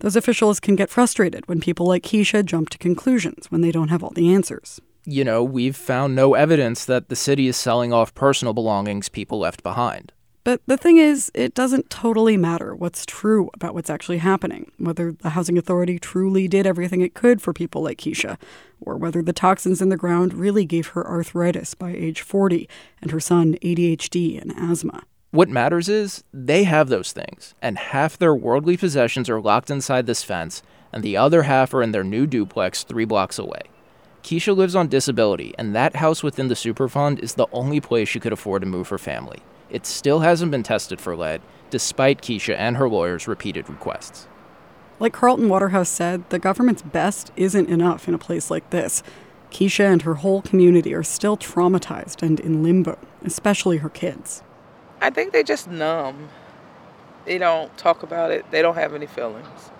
Those 0.00 0.16
officials 0.16 0.58
can 0.58 0.74
get 0.74 0.90
frustrated 0.90 1.46
when 1.46 1.60
people 1.60 1.86
like 1.86 2.02
Keisha 2.02 2.44
jump 2.44 2.70
to 2.70 2.78
conclusions 2.78 3.50
when 3.50 3.60
they 3.60 3.70
don't 3.70 3.88
have 3.88 4.02
all 4.02 4.10
the 4.10 4.34
answers. 4.34 4.80
You 5.04 5.22
know, 5.22 5.44
we've 5.44 5.76
found 5.76 6.16
no 6.16 6.34
evidence 6.34 6.84
that 6.86 7.08
the 7.08 7.16
city 7.16 7.46
is 7.46 7.56
selling 7.56 7.92
off 7.92 8.14
personal 8.14 8.54
belongings 8.54 9.08
people 9.08 9.38
left 9.38 9.62
behind. 9.62 10.12
But 10.44 10.60
the 10.66 10.76
thing 10.76 10.96
is, 10.96 11.30
it 11.34 11.54
doesn't 11.54 11.88
totally 11.88 12.36
matter 12.36 12.74
what's 12.74 13.06
true 13.06 13.48
about 13.54 13.74
what's 13.74 13.90
actually 13.90 14.18
happening, 14.18 14.72
whether 14.76 15.12
the 15.12 15.30
housing 15.30 15.56
authority 15.56 16.00
truly 16.00 16.48
did 16.48 16.66
everything 16.66 17.00
it 17.00 17.14
could 17.14 17.40
for 17.40 17.52
people 17.52 17.82
like 17.82 17.98
Keisha, 17.98 18.38
or 18.80 18.96
whether 18.96 19.22
the 19.22 19.32
toxins 19.32 19.80
in 19.80 19.88
the 19.88 19.96
ground 19.96 20.34
really 20.34 20.64
gave 20.64 20.88
her 20.88 21.06
arthritis 21.06 21.74
by 21.74 21.92
age 21.92 22.22
40 22.22 22.68
and 23.00 23.12
her 23.12 23.20
son 23.20 23.54
ADHD 23.62 24.40
and 24.40 24.52
asthma. 24.58 25.04
What 25.30 25.48
matters 25.48 25.88
is 25.88 26.24
they 26.34 26.64
have 26.64 26.88
those 26.88 27.12
things, 27.12 27.54
and 27.62 27.78
half 27.78 28.18
their 28.18 28.34
worldly 28.34 28.76
possessions 28.76 29.30
are 29.30 29.40
locked 29.40 29.70
inside 29.70 30.06
this 30.06 30.24
fence, 30.24 30.62
and 30.92 31.04
the 31.04 31.16
other 31.16 31.44
half 31.44 31.72
are 31.72 31.82
in 31.82 31.92
their 31.92 32.04
new 32.04 32.26
duplex 32.26 32.82
three 32.82 33.04
blocks 33.04 33.38
away. 33.38 33.62
Keisha 34.24 34.56
lives 34.56 34.74
on 34.74 34.88
disability, 34.88 35.54
and 35.56 35.74
that 35.74 35.96
house 35.96 36.22
within 36.22 36.48
the 36.48 36.54
Superfund 36.54 37.20
is 37.20 37.34
the 37.34 37.46
only 37.52 37.80
place 37.80 38.08
she 38.08 38.20
could 38.20 38.32
afford 38.32 38.62
to 38.62 38.68
move 38.68 38.88
her 38.88 38.98
family. 38.98 39.38
It 39.72 39.86
still 39.86 40.20
hasn't 40.20 40.50
been 40.50 40.62
tested 40.62 41.00
for 41.00 41.16
lead, 41.16 41.40
despite 41.70 42.20
Keisha 42.20 42.54
and 42.54 42.76
her 42.76 42.90
lawyers' 42.90 43.26
repeated 43.26 43.70
requests. 43.70 44.28
Like 45.00 45.14
Carlton 45.14 45.48
Waterhouse 45.48 45.88
said, 45.88 46.28
the 46.28 46.38
government's 46.38 46.82
best 46.82 47.32
isn't 47.36 47.70
enough 47.70 48.06
in 48.06 48.12
a 48.12 48.18
place 48.18 48.50
like 48.50 48.68
this. 48.68 49.02
Keisha 49.50 49.90
and 49.90 50.02
her 50.02 50.16
whole 50.16 50.42
community 50.42 50.92
are 50.92 51.02
still 51.02 51.38
traumatized 51.38 52.22
and 52.22 52.38
in 52.38 52.62
limbo, 52.62 52.98
especially 53.24 53.78
her 53.78 53.88
kids. 53.88 54.42
I 55.00 55.08
think 55.08 55.32
they're 55.32 55.42
just 55.42 55.68
numb. 55.68 56.28
They 57.24 57.38
don't 57.38 57.74
talk 57.78 58.02
about 58.02 58.30
it. 58.30 58.44
They 58.50 58.60
don't 58.60 58.74
have 58.74 58.94
any 58.94 59.06
feelings. 59.06 59.70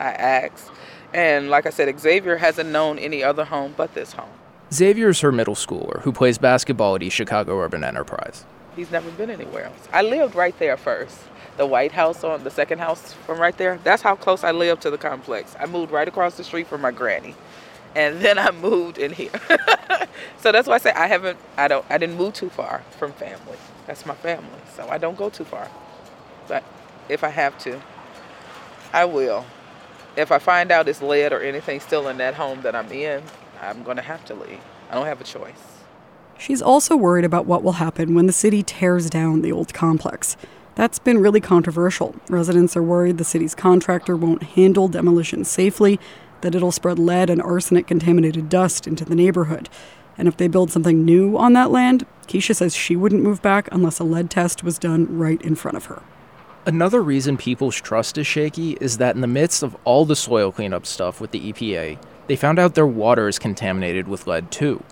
I 0.00 0.10
asked. 0.10 0.68
And 1.14 1.48
like 1.48 1.66
I 1.66 1.70
said, 1.70 1.96
Xavier 2.00 2.38
hasn't 2.38 2.70
known 2.70 2.98
any 2.98 3.22
other 3.22 3.44
home 3.44 3.74
but 3.76 3.94
this 3.94 4.14
home. 4.14 4.30
Xavier's 4.72 5.20
her 5.20 5.30
middle 5.30 5.54
schooler 5.54 6.02
who 6.02 6.12
plays 6.12 6.38
basketball 6.38 6.96
at 6.96 7.04
East 7.04 7.14
Chicago 7.14 7.60
Urban 7.60 7.84
Enterprise. 7.84 8.44
He's 8.76 8.90
never 8.90 9.10
been 9.10 9.30
anywhere 9.30 9.64
else. 9.64 9.88
I 9.92 10.02
lived 10.02 10.34
right 10.34 10.58
there 10.58 10.76
first. 10.76 11.18
The 11.56 11.66
White 11.66 11.92
House 11.92 12.24
on 12.24 12.44
the 12.44 12.50
second 12.50 12.78
house 12.78 13.12
from 13.12 13.38
right 13.38 13.56
there. 13.56 13.78
That's 13.84 14.02
how 14.02 14.16
close 14.16 14.42
I 14.42 14.52
lived 14.52 14.82
to 14.82 14.90
the 14.90 14.98
complex. 14.98 15.54
I 15.60 15.66
moved 15.66 15.92
right 15.92 16.08
across 16.08 16.36
the 16.36 16.44
street 16.44 16.66
from 16.66 16.80
my 16.80 16.90
granny. 16.90 17.34
And 17.94 18.20
then 18.20 18.38
I 18.38 18.50
moved 18.50 18.96
in 18.96 19.12
here. 19.12 19.30
so 20.38 20.50
that's 20.50 20.66
why 20.66 20.74
I 20.74 20.78
say 20.78 20.92
I 20.92 21.06
haven't 21.06 21.38
I 21.58 21.68
don't 21.68 21.84
I 21.90 21.98
didn't 21.98 22.16
move 22.16 22.32
too 22.32 22.48
far 22.48 22.82
from 22.98 23.12
family. 23.12 23.58
That's 23.86 24.06
my 24.06 24.14
family. 24.14 24.48
So 24.74 24.88
I 24.88 24.96
don't 24.96 25.18
go 25.18 25.28
too 25.28 25.44
far. 25.44 25.68
But 26.48 26.64
if 27.08 27.22
I 27.22 27.28
have 27.28 27.58
to, 27.60 27.80
I 28.92 29.04
will. 29.04 29.44
If 30.16 30.32
I 30.32 30.38
find 30.38 30.70
out 30.70 30.88
it's 30.88 31.02
lead 31.02 31.32
or 31.32 31.40
anything 31.40 31.80
still 31.80 32.08
in 32.08 32.18
that 32.18 32.34
home 32.34 32.62
that 32.62 32.74
I'm 32.74 32.90
in, 32.92 33.22
I'm 33.60 33.82
going 33.82 33.96
to 33.96 34.02
have 34.02 34.24
to 34.26 34.34
leave. 34.34 34.60
I 34.90 34.94
don't 34.94 35.06
have 35.06 35.20
a 35.20 35.24
choice. 35.24 35.78
She's 36.42 36.60
also 36.60 36.96
worried 36.96 37.24
about 37.24 37.46
what 37.46 37.62
will 37.62 37.74
happen 37.74 38.16
when 38.16 38.26
the 38.26 38.32
city 38.32 38.64
tears 38.64 39.08
down 39.08 39.42
the 39.42 39.52
old 39.52 39.72
complex. 39.72 40.36
That's 40.74 40.98
been 40.98 41.18
really 41.18 41.40
controversial. 41.40 42.16
Residents 42.28 42.76
are 42.76 42.82
worried 42.82 43.18
the 43.18 43.24
city's 43.24 43.54
contractor 43.54 44.16
won't 44.16 44.42
handle 44.42 44.88
demolition 44.88 45.44
safely, 45.44 46.00
that 46.40 46.56
it'll 46.56 46.72
spread 46.72 46.98
lead 46.98 47.30
and 47.30 47.40
arsenic 47.40 47.86
contaminated 47.86 48.48
dust 48.48 48.88
into 48.88 49.04
the 49.04 49.14
neighborhood. 49.14 49.68
And 50.18 50.26
if 50.26 50.36
they 50.36 50.48
build 50.48 50.72
something 50.72 51.04
new 51.04 51.38
on 51.38 51.52
that 51.52 51.70
land, 51.70 52.06
Keisha 52.26 52.56
says 52.56 52.74
she 52.74 52.96
wouldn't 52.96 53.22
move 53.22 53.40
back 53.40 53.68
unless 53.70 54.00
a 54.00 54.04
lead 54.04 54.28
test 54.28 54.64
was 54.64 54.80
done 54.80 55.16
right 55.16 55.40
in 55.42 55.54
front 55.54 55.76
of 55.76 55.84
her. 55.84 56.02
Another 56.66 57.04
reason 57.04 57.36
people's 57.36 57.80
trust 57.80 58.18
is 58.18 58.26
shaky 58.26 58.72
is 58.80 58.98
that 58.98 59.14
in 59.14 59.20
the 59.20 59.28
midst 59.28 59.62
of 59.62 59.76
all 59.84 60.04
the 60.04 60.16
soil 60.16 60.50
cleanup 60.50 60.86
stuff 60.86 61.20
with 61.20 61.30
the 61.30 61.52
EPA, 61.52 61.98
they 62.26 62.34
found 62.34 62.58
out 62.58 62.74
their 62.74 62.84
water 62.84 63.28
is 63.28 63.38
contaminated 63.38 64.08
with 64.08 64.26
lead 64.26 64.50
too. 64.50 64.82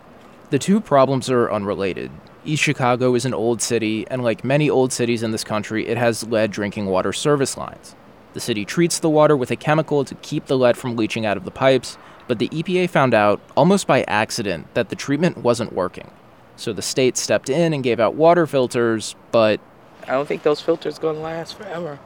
The 0.51 0.59
two 0.59 0.81
problems 0.81 1.31
are 1.31 1.49
unrelated. 1.49 2.11
East 2.45 2.65
Chicago 2.65 3.15
is 3.15 3.25
an 3.25 3.33
old 3.33 3.63
city, 3.63 4.05
and 4.11 4.25
like 4.25 4.43
many 4.43 4.69
old 4.69 4.93
cities 4.93 5.23
in 5.23 5.31
this 5.31 5.45
country, 5.45 5.87
it 5.87 5.97
has 5.97 6.27
lead 6.27 6.51
drinking 6.51 6.87
water 6.87 7.13
service 7.13 7.57
lines. 7.57 7.95
The 8.33 8.41
city 8.41 8.65
treats 8.65 8.99
the 8.99 9.09
water 9.09 9.37
with 9.37 9.53
a 9.53 9.57
chemical 9.57 10.05
to 10.05 10.15
keep 10.17 10.47
the 10.47 10.59
lead 10.59 10.77
from 10.77 10.97
leaching 10.97 11.25
out 11.25 11.37
of 11.37 11.45
the 11.45 11.53
pipes, 11.53 11.99
but 12.27 12.41
the 12.41 12.49
EPA 12.49 12.91
found 12.91 13.15
out, 13.15 13.41
almost 13.57 13.87
by 13.87 14.03
accident, 14.09 14.67
that 14.75 14.89
the 14.89 14.97
treatment 14.97 15.39
wasn't 15.39 15.73
working. 15.73 16.11
So 16.57 16.73
the 16.73 16.83
state 16.83 17.17
stepped 17.17 17.49
in 17.49 17.73
and 17.73 17.85
gave 17.85 18.01
out 18.01 18.17
water 18.17 18.45
filters, 18.45 19.15
but 19.31 19.61
I 20.09 20.13
don't 20.13 20.27
think 20.27 20.43
those 20.43 20.61
filters 20.61 20.99
going 20.99 21.15
to 21.17 21.23
last 21.23 21.57
forever. 21.57 22.01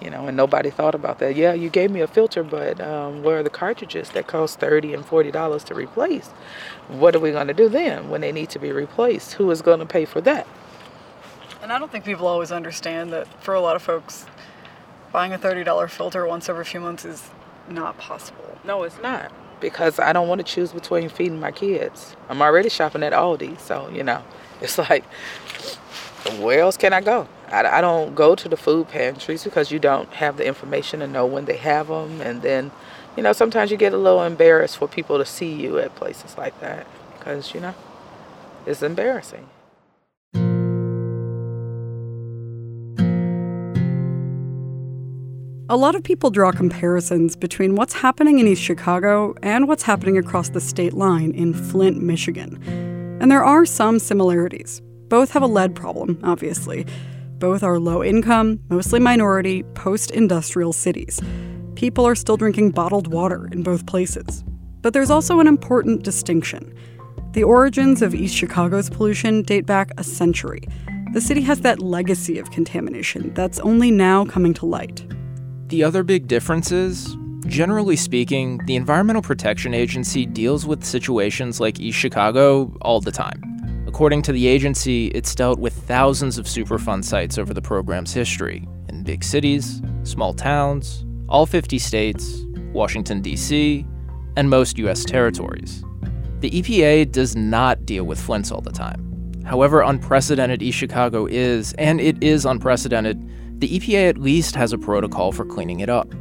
You 0.00 0.10
know, 0.10 0.26
and 0.26 0.36
nobody 0.36 0.70
thought 0.70 0.94
about 0.94 1.18
that. 1.20 1.36
Yeah, 1.36 1.54
you 1.54 1.70
gave 1.70 1.90
me 1.90 2.00
a 2.00 2.06
filter, 2.06 2.42
but 2.42 2.80
um, 2.80 3.22
where 3.22 3.38
are 3.38 3.42
the 3.42 3.48
cartridges 3.50 4.10
that 4.10 4.26
cost 4.26 4.58
thirty 4.58 4.92
and 4.92 5.04
forty 5.04 5.30
dollars 5.30 5.64
to 5.64 5.74
replace? 5.74 6.30
What 6.88 7.14
are 7.16 7.20
we 7.20 7.32
going 7.32 7.46
to 7.48 7.54
do 7.54 7.68
then 7.68 8.10
when 8.10 8.20
they 8.20 8.32
need 8.32 8.50
to 8.50 8.58
be 8.58 8.72
replaced? 8.72 9.34
Who 9.34 9.50
is 9.50 9.62
going 9.62 9.80
to 9.80 9.86
pay 9.86 10.04
for 10.04 10.20
that? 10.22 10.46
And 11.62 11.72
I 11.72 11.78
don't 11.78 11.90
think 11.90 12.04
people 12.04 12.26
always 12.26 12.52
understand 12.52 13.12
that 13.12 13.26
for 13.42 13.54
a 13.54 13.60
lot 13.60 13.74
of 13.76 13.82
folks, 13.82 14.26
buying 15.12 15.32
a 15.32 15.38
$30 15.38 15.88
filter 15.90 16.26
once 16.26 16.48
every 16.48 16.64
few 16.64 16.80
months 16.80 17.04
is 17.04 17.30
not 17.68 17.96
possible. 17.98 18.58
No, 18.64 18.82
it's 18.82 19.00
not. 19.02 19.32
because 19.60 19.98
I 19.98 20.12
don't 20.12 20.28
want 20.28 20.40
to 20.40 20.44
choose 20.44 20.72
between 20.72 21.08
feeding 21.08 21.40
my 21.40 21.50
kids. 21.52 22.16
I'm 22.28 22.42
already 22.42 22.68
shopping 22.68 23.02
at 23.02 23.12
Aldi, 23.14 23.58
so 23.58 23.88
you 23.90 24.02
know, 24.02 24.22
it's 24.60 24.76
like, 24.76 25.04
where 26.40 26.60
else 26.60 26.76
can 26.76 26.92
I 26.92 27.00
go? 27.00 27.26
I, 27.48 27.78
I 27.78 27.80
don't 27.80 28.14
go 28.14 28.34
to 28.34 28.48
the 28.48 28.56
food 28.58 28.88
pantries 28.88 29.44
because 29.44 29.70
you 29.70 29.78
don't 29.78 30.10
have 30.14 30.36
the 30.36 30.46
information 30.46 31.00
to 31.00 31.06
know 31.06 31.24
when 31.24 31.46
they 31.46 31.56
have 31.56 31.88
them, 31.88 32.20
and 32.20 32.42
then, 32.42 32.72
you 33.16 33.22
know, 33.22 33.32
sometimes 33.32 33.70
you 33.70 33.76
get 33.76 33.92
a 33.92 33.98
little 33.98 34.22
embarrassed 34.22 34.78
for 34.78 34.88
people 34.88 35.18
to 35.18 35.24
see 35.24 35.52
you 35.52 35.78
at 35.78 35.94
places 35.94 36.36
like 36.36 36.58
that 36.60 36.86
because 37.18 37.54
you 37.54 37.60
know, 37.60 37.74
it's 38.66 38.82
embarrassing. 38.82 39.48
A 45.70 45.78
lot 45.78 45.94
of 45.94 46.02
people 46.02 46.30
draw 46.30 46.52
comparisons 46.52 47.34
between 47.36 47.74
what's 47.74 47.94
happening 47.94 48.38
in 48.38 48.46
East 48.46 48.62
Chicago 48.62 49.34
and 49.42 49.66
what's 49.66 49.82
happening 49.82 50.18
across 50.18 50.50
the 50.50 50.60
state 50.60 50.92
line 50.92 51.32
in 51.32 51.54
Flint, 51.54 52.02
Michigan. 52.02 52.62
And 53.20 53.30
there 53.30 53.42
are 53.42 53.64
some 53.64 53.98
similarities. 53.98 54.82
Both 55.08 55.30
have 55.30 55.42
a 55.42 55.46
lead 55.46 55.74
problem, 55.74 56.20
obviously. 56.22 56.84
Both 57.38 57.62
are 57.62 57.78
low 57.78 58.04
income, 58.04 58.60
mostly 58.68 59.00
minority, 59.00 59.62
post 59.74 60.10
industrial 60.10 60.74
cities. 60.74 61.20
People 61.74 62.06
are 62.06 62.14
still 62.14 62.36
drinking 62.36 62.70
bottled 62.70 63.08
water 63.08 63.48
in 63.50 63.64
both 63.64 63.84
places. 63.84 64.44
But 64.80 64.92
there's 64.92 65.10
also 65.10 65.40
an 65.40 65.48
important 65.48 66.04
distinction. 66.04 66.72
The 67.32 67.42
origins 67.42 68.00
of 68.00 68.14
East 68.14 68.36
Chicago's 68.36 68.88
pollution 68.88 69.42
date 69.42 69.66
back 69.66 69.90
a 69.98 70.04
century. 70.04 70.62
The 71.14 71.20
city 71.20 71.40
has 71.42 71.62
that 71.62 71.80
legacy 71.80 72.38
of 72.38 72.52
contamination 72.52 73.34
that's 73.34 73.58
only 73.60 73.90
now 73.90 74.24
coming 74.24 74.54
to 74.54 74.66
light. 74.66 75.04
The 75.68 75.82
other 75.82 76.04
big 76.04 76.28
difference 76.28 76.70
is, 76.70 77.16
generally 77.46 77.96
speaking, 77.96 78.60
the 78.66 78.76
Environmental 78.76 79.22
Protection 79.22 79.74
Agency 79.74 80.26
deals 80.26 80.66
with 80.66 80.84
situations 80.84 81.60
like 81.60 81.80
East 81.80 81.98
Chicago 81.98 82.76
all 82.82 83.00
the 83.00 83.10
time. 83.10 83.42
According 83.88 84.22
to 84.22 84.32
the 84.32 84.46
agency, 84.46 85.08
it's 85.08 85.34
dealt 85.34 85.58
with 85.58 85.72
thousands 85.72 86.38
of 86.38 86.46
Superfund 86.46 87.04
sites 87.04 87.36
over 87.36 87.52
the 87.52 87.62
program's 87.62 88.12
history 88.12 88.68
in 88.88 89.02
big 89.02 89.24
cities, 89.24 89.82
small 90.04 90.34
towns, 90.34 91.04
all 91.28 91.46
50 91.46 91.78
states, 91.78 92.44
Washington, 92.72 93.20
D.C., 93.20 93.86
and 94.36 94.50
most 94.50 94.78
U.S. 94.78 95.04
territories. 95.04 95.84
The 96.40 96.50
EPA 96.50 97.12
does 97.12 97.36
not 97.36 97.86
deal 97.86 98.04
with 98.04 98.20
Flints 98.20 98.50
all 98.50 98.60
the 98.60 98.72
time. 98.72 99.42
However 99.44 99.82
unprecedented 99.82 100.62
East 100.62 100.78
Chicago 100.78 101.26
is, 101.26 101.72
and 101.74 102.00
it 102.00 102.22
is 102.22 102.44
unprecedented, 102.44 103.60
the 103.60 103.78
EPA 103.78 104.08
at 104.08 104.18
least 104.18 104.54
has 104.56 104.72
a 104.72 104.78
protocol 104.78 105.32
for 105.32 105.44
cleaning 105.44 105.80
it 105.80 105.88
up. 105.88 106.12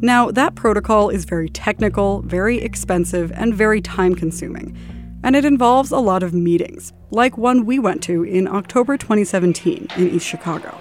Now, 0.00 0.32
that 0.32 0.56
protocol 0.56 1.10
is 1.10 1.24
very 1.24 1.48
technical, 1.48 2.22
very 2.22 2.58
expensive, 2.60 3.30
and 3.32 3.54
very 3.54 3.80
time 3.80 4.16
consuming. 4.16 4.76
And 5.22 5.36
it 5.36 5.44
involves 5.44 5.92
a 5.92 6.00
lot 6.00 6.24
of 6.24 6.34
meetings, 6.34 6.92
like 7.10 7.38
one 7.38 7.64
we 7.64 7.78
went 7.78 8.02
to 8.04 8.24
in 8.24 8.48
October 8.48 8.96
2017 8.96 9.86
in 9.96 10.10
East 10.10 10.26
Chicago. 10.26 10.76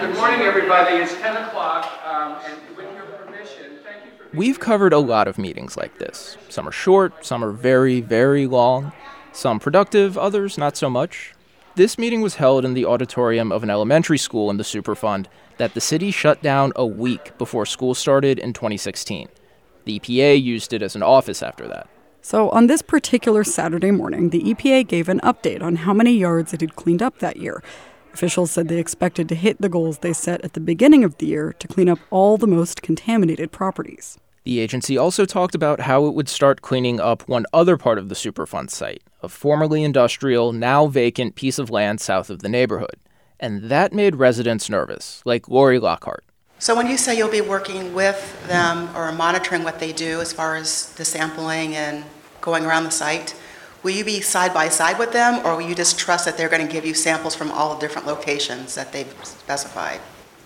Good 0.00 0.16
morning, 0.16 0.40
everybody. 0.40 0.96
It's 0.96 1.14
10 1.14 1.36
o'clock, 1.36 1.86
um, 2.06 2.38
and 2.46 2.76
with 2.76 2.90
your 2.94 3.04
permission, 3.04 3.78
thank 3.84 4.06
you 4.06 4.12
for. 4.16 4.23
We've 4.34 4.58
covered 4.58 4.92
a 4.92 4.98
lot 4.98 5.28
of 5.28 5.38
meetings 5.38 5.76
like 5.76 5.98
this. 5.98 6.36
Some 6.48 6.66
are 6.66 6.72
short, 6.72 7.24
some 7.24 7.44
are 7.44 7.52
very, 7.52 8.00
very 8.00 8.48
long, 8.48 8.90
some 9.32 9.60
productive, 9.60 10.18
others 10.18 10.58
not 10.58 10.76
so 10.76 10.90
much. 10.90 11.34
This 11.76 11.98
meeting 11.98 12.20
was 12.20 12.34
held 12.34 12.64
in 12.64 12.74
the 12.74 12.84
auditorium 12.84 13.52
of 13.52 13.62
an 13.62 13.70
elementary 13.70 14.18
school 14.18 14.50
in 14.50 14.56
the 14.56 14.64
Superfund 14.64 15.26
that 15.58 15.74
the 15.74 15.80
city 15.80 16.10
shut 16.10 16.42
down 16.42 16.72
a 16.74 16.84
week 16.84 17.38
before 17.38 17.64
school 17.64 17.94
started 17.94 18.40
in 18.40 18.52
2016. 18.52 19.28
The 19.84 20.00
EPA 20.00 20.42
used 20.42 20.72
it 20.72 20.82
as 20.82 20.96
an 20.96 21.04
office 21.04 21.40
after 21.40 21.68
that. 21.68 21.88
So, 22.20 22.50
on 22.50 22.66
this 22.66 22.82
particular 22.82 23.44
Saturday 23.44 23.92
morning, 23.92 24.30
the 24.30 24.42
EPA 24.42 24.88
gave 24.88 25.08
an 25.08 25.20
update 25.20 25.62
on 25.62 25.76
how 25.76 25.92
many 25.92 26.18
yards 26.18 26.52
it 26.52 26.60
had 26.60 26.74
cleaned 26.74 27.02
up 27.02 27.20
that 27.20 27.36
year. 27.36 27.62
Officials 28.12 28.50
said 28.50 28.66
they 28.66 28.78
expected 28.78 29.28
to 29.28 29.36
hit 29.36 29.60
the 29.60 29.68
goals 29.68 29.98
they 29.98 30.12
set 30.12 30.44
at 30.44 30.54
the 30.54 30.60
beginning 30.60 31.04
of 31.04 31.18
the 31.18 31.26
year 31.26 31.52
to 31.52 31.68
clean 31.68 31.88
up 31.88 32.00
all 32.10 32.36
the 32.36 32.48
most 32.48 32.82
contaminated 32.82 33.52
properties. 33.52 34.18
The 34.44 34.60
agency 34.60 34.98
also 34.98 35.24
talked 35.24 35.54
about 35.54 35.80
how 35.80 36.04
it 36.06 36.12
would 36.12 36.28
start 36.28 36.60
cleaning 36.60 37.00
up 37.00 37.26
one 37.26 37.46
other 37.54 37.78
part 37.78 37.96
of 37.96 38.10
the 38.10 38.14
Superfund 38.14 38.68
site, 38.68 39.02
a 39.22 39.28
formerly 39.28 39.82
industrial, 39.82 40.52
now 40.52 40.86
vacant 40.86 41.34
piece 41.34 41.58
of 41.58 41.70
land 41.70 42.02
south 42.02 42.28
of 42.28 42.42
the 42.42 42.48
neighborhood. 42.50 42.96
And 43.40 43.64
that 43.70 43.94
made 43.94 44.16
residents 44.16 44.68
nervous, 44.68 45.22
like 45.24 45.48
Lori 45.48 45.78
Lockhart. 45.78 46.24
So, 46.58 46.76
when 46.76 46.86
you 46.86 46.98
say 46.98 47.16
you'll 47.16 47.30
be 47.30 47.40
working 47.40 47.94
with 47.94 48.46
them 48.46 48.94
or 48.94 49.10
monitoring 49.12 49.64
what 49.64 49.80
they 49.80 49.92
do 49.92 50.20
as 50.20 50.32
far 50.32 50.56
as 50.56 50.92
the 50.94 51.04
sampling 51.06 51.74
and 51.74 52.04
going 52.42 52.66
around 52.66 52.84
the 52.84 52.90
site, 52.90 53.34
will 53.82 53.92
you 53.92 54.04
be 54.04 54.20
side 54.20 54.52
by 54.52 54.68
side 54.68 54.98
with 54.98 55.12
them 55.12 55.44
or 55.44 55.56
will 55.56 55.66
you 55.66 55.74
just 55.74 55.98
trust 55.98 56.26
that 56.26 56.36
they're 56.36 56.50
going 56.50 56.66
to 56.66 56.72
give 56.72 56.84
you 56.84 56.92
samples 56.92 57.34
from 57.34 57.50
all 57.50 57.74
the 57.74 57.80
different 57.80 58.06
locations 58.06 58.74
that 58.74 58.92
they've 58.92 59.12
specified? 59.24 60.00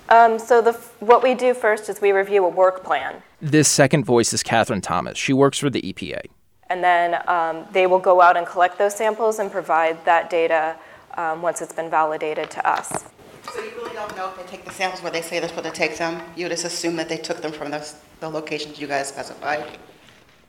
Um, 0.09 0.38
so 0.38 0.62
the, 0.62 0.73
what 1.01 1.23
we 1.23 1.35
do 1.35 1.53
first 1.53 1.88
is 1.88 2.01
we 2.01 2.12
review 2.12 2.44
a 2.44 2.49
work 2.49 2.83
plan. 2.83 3.23
This 3.40 3.68
second 3.68 4.05
voice 4.05 4.33
is 4.33 4.42
Catherine 4.42 4.81
Thomas. 4.81 5.18
She 5.18 5.33
works 5.33 5.59
for 5.59 5.71
the 5.71 5.83
EPA. 5.83 6.23
And 6.71 6.83
then 6.83 7.23
um, 7.29 7.66
they 7.73 7.87
will 7.87 7.99
go 7.99 8.21
out 8.21 8.37
and 8.37 8.47
collect 8.47 8.79
those 8.79 8.94
samples 8.94 9.38
and 9.38 9.51
provide 9.51 10.03
that 10.05 10.31
data 10.31 10.77
um, 11.16 11.42
once 11.42 11.61
it's 11.61 11.73
been 11.73 11.90
validated 11.90 12.51
to 12.51 12.68
us. 12.68 13.05
So 13.53 13.62
you 13.62 13.71
really 13.77 13.94
don't 13.94 14.14
know 14.16 14.29
if 14.29 14.37
they 14.37 14.44
take 14.44 14.64
the 14.64 14.73
samples 14.73 15.03
where 15.03 15.11
they 15.11 15.23
say 15.23 15.40
they're 15.40 15.49
supposed 15.49 15.66
to 15.66 15.73
take 15.73 15.97
them? 15.97 16.23
You 16.37 16.49
just 16.49 16.64
assume 16.64 16.97
that 16.97 17.09
they 17.09 17.16
took 17.16 17.40
them 17.40 17.53
from 17.53 17.71
the, 17.71 17.87
the 18.21 18.29
locations 18.29 18.79
you 18.79 18.87
guys 18.87 19.09
specified? 19.09 19.79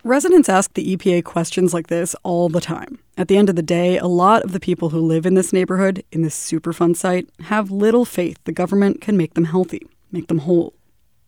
Residents 0.06 0.48
ask 0.48 0.74
the 0.74 0.96
EPA 0.96 1.26
questions 1.26 1.74
like 1.74 1.88
this 1.88 2.16
all 2.24 2.48
the 2.48 2.62
time. 2.62 3.00
At 3.18 3.28
the 3.28 3.36
end 3.36 3.50
of 3.50 3.58
the 3.58 3.62
day, 3.62 3.98
a 3.98 4.08
lot 4.08 4.44
of 4.44 4.54
the 4.54 4.60
people 4.60 4.90
who 4.90 5.00
live 5.02 5.26
in 5.26 5.34
this 5.34 5.52
neighborhood, 5.52 6.06
in 6.14 6.22
this 6.22 6.38
Superfund 6.38 6.96
site, 6.96 7.28
have 7.42 7.70
little 7.70 8.06
faith 8.06 8.38
the 8.46 8.54
government 8.54 9.02
can 9.02 9.18
make 9.18 9.34
them 9.34 9.44
healthy, 9.44 9.86
make 10.10 10.28
them 10.28 10.40
whole. 10.40 10.74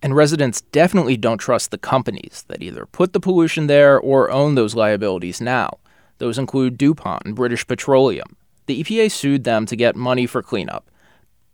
And 0.01 0.15
residents 0.15 0.61
definitely 0.61 1.17
don't 1.17 1.37
trust 1.37 1.71
the 1.71 1.77
companies 1.77 2.45
that 2.47 2.63
either 2.63 2.85
put 2.85 3.11
the 3.11 3.19
pollution 3.19 3.67
there 3.67 3.99
or 3.99 4.31
own 4.31 4.55
those 4.55 4.73
liabilities 4.73 5.41
now. 5.41 5.79
Those 6.19 6.37
include 6.37 6.77
DuPont 6.77 7.23
and 7.25 7.35
British 7.35 7.67
Petroleum. 7.67 8.37
The 8.67 8.81
EPA 8.81 9.11
sued 9.11 9.43
them 9.43 9.65
to 9.65 9.75
get 9.75 9.97
money 9.97 10.25
for 10.25 10.41
cleanup. 10.41 10.89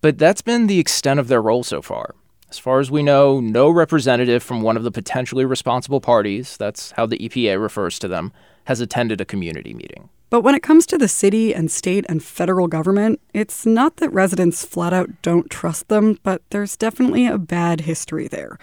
But 0.01 0.19
that's 0.19 0.43
been 0.43 0.67
the 0.67 0.80
extent 0.80 1.19
of 1.19 1.30
their 1.30 1.41
role 1.41 1.63
so 1.63 1.82
far. 1.82 2.13
As 2.49 2.57
far 2.57 2.79
as 2.79 2.89
we 2.89 3.03
know, 3.03 3.41
no 3.41 3.69
representative 3.69 4.41
from 4.41 4.62
one 4.62 4.77
of 4.77 4.83
the 4.83 4.91
potentially 4.91 5.43
responsible 5.43 5.99
parties, 5.99 6.55
that's 6.55 6.91
how 6.91 7.05
the 7.05 7.17
EPA 7.17 7.62
refers 7.62 7.99
to 7.99 8.07
them, 8.07 8.31
has 8.65 8.79
attended 8.79 9.19
a 9.19 9.25
community 9.25 9.73
meeting. 9.73 10.10
But 10.29 10.41
when 10.41 10.55
it 10.55 10.63
comes 10.63 10.86
to 10.88 10.97
the 10.97 11.07
city 11.07 11.53
and 11.53 11.71
state 11.71 12.05
and 12.07 12.23
federal 12.23 12.67
government, 12.67 13.19
it's 13.33 13.65
not 13.65 13.97
that 13.97 14.12
residents 14.12 14.65
flat 14.65 14.93
out 14.93 15.10
don't 15.21 15.49
trust 15.49 15.88
them, 15.89 16.19
but 16.23 16.41
there's 16.49 16.77
definitely 16.77 17.27
a 17.27 17.38
bad 17.38 17.81
history 17.81 18.27
there. 18.27 18.57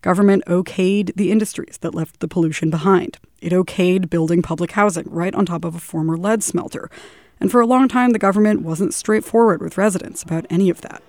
Government 0.00 0.44
okayed 0.46 1.14
the 1.16 1.32
industries 1.32 1.78
that 1.78 1.94
left 1.94 2.20
the 2.20 2.28
pollution 2.28 2.70
behind. 2.70 3.18
It 3.40 3.52
okayed 3.52 4.10
building 4.10 4.42
public 4.42 4.72
housing 4.72 5.08
right 5.10 5.34
on 5.34 5.46
top 5.46 5.64
of 5.64 5.74
a 5.74 5.80
former 5.80 6.16
lead 6.16 6.44
smelter. 6.44 6.88
And 7.40 7.50
for 7.50 7.60
a 7.60 7.66
long 7.66 7.88
time, 7.88 8.10
the 8.10 8.18
government 8.18 8.62
wasn't 8.62 8.94
straightforward 8.94 9.60
with 9.60 9.78
residents 9.78 10.22
about 10.22 10.46
any 10.50 10.70
of 10.70 10.80
that. 10.82 11.02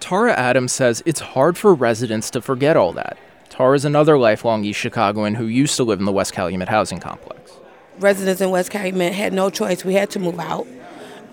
Tara 0.00 0.32
Adams 0.32 0.72
says 0.72 1.02
it's 1.06 1.20
hard 1.20 1.58
for 1.58 1.74
residents 1.74 2.30
to 2.30 2.40
forget 2.40 2.76
all 2.76 2.92
that. 2.92 3.18
Tara 3.48 3.74
is 3.74 3.84
another 3.84 4.18
lifelong 4.18 4.64
East 4.64 4.78
Chicagoan 4.78 5.34
who 5.34 5.46
used 5.46 5.76
to 5.76 5.84
live 5.84 5.98
in 5.98 6.04
the 6.04 6.12
West 6.12 6.32
Calumet 6.32 6.68
housing 6.68 7.00
complex. 7.00 7.52
Residents 7.98 8.40
in 8.40 8.50
West 8.50 8.70
Calumet 8.70 9.12
had 9.12 9.32
no 9.32 9.50
choice. 9.50 9.84
We 9.84 9.94
had 9.94 10.10
to 10.10 10.20
move 10.20 10.38
out, 10.38 10.66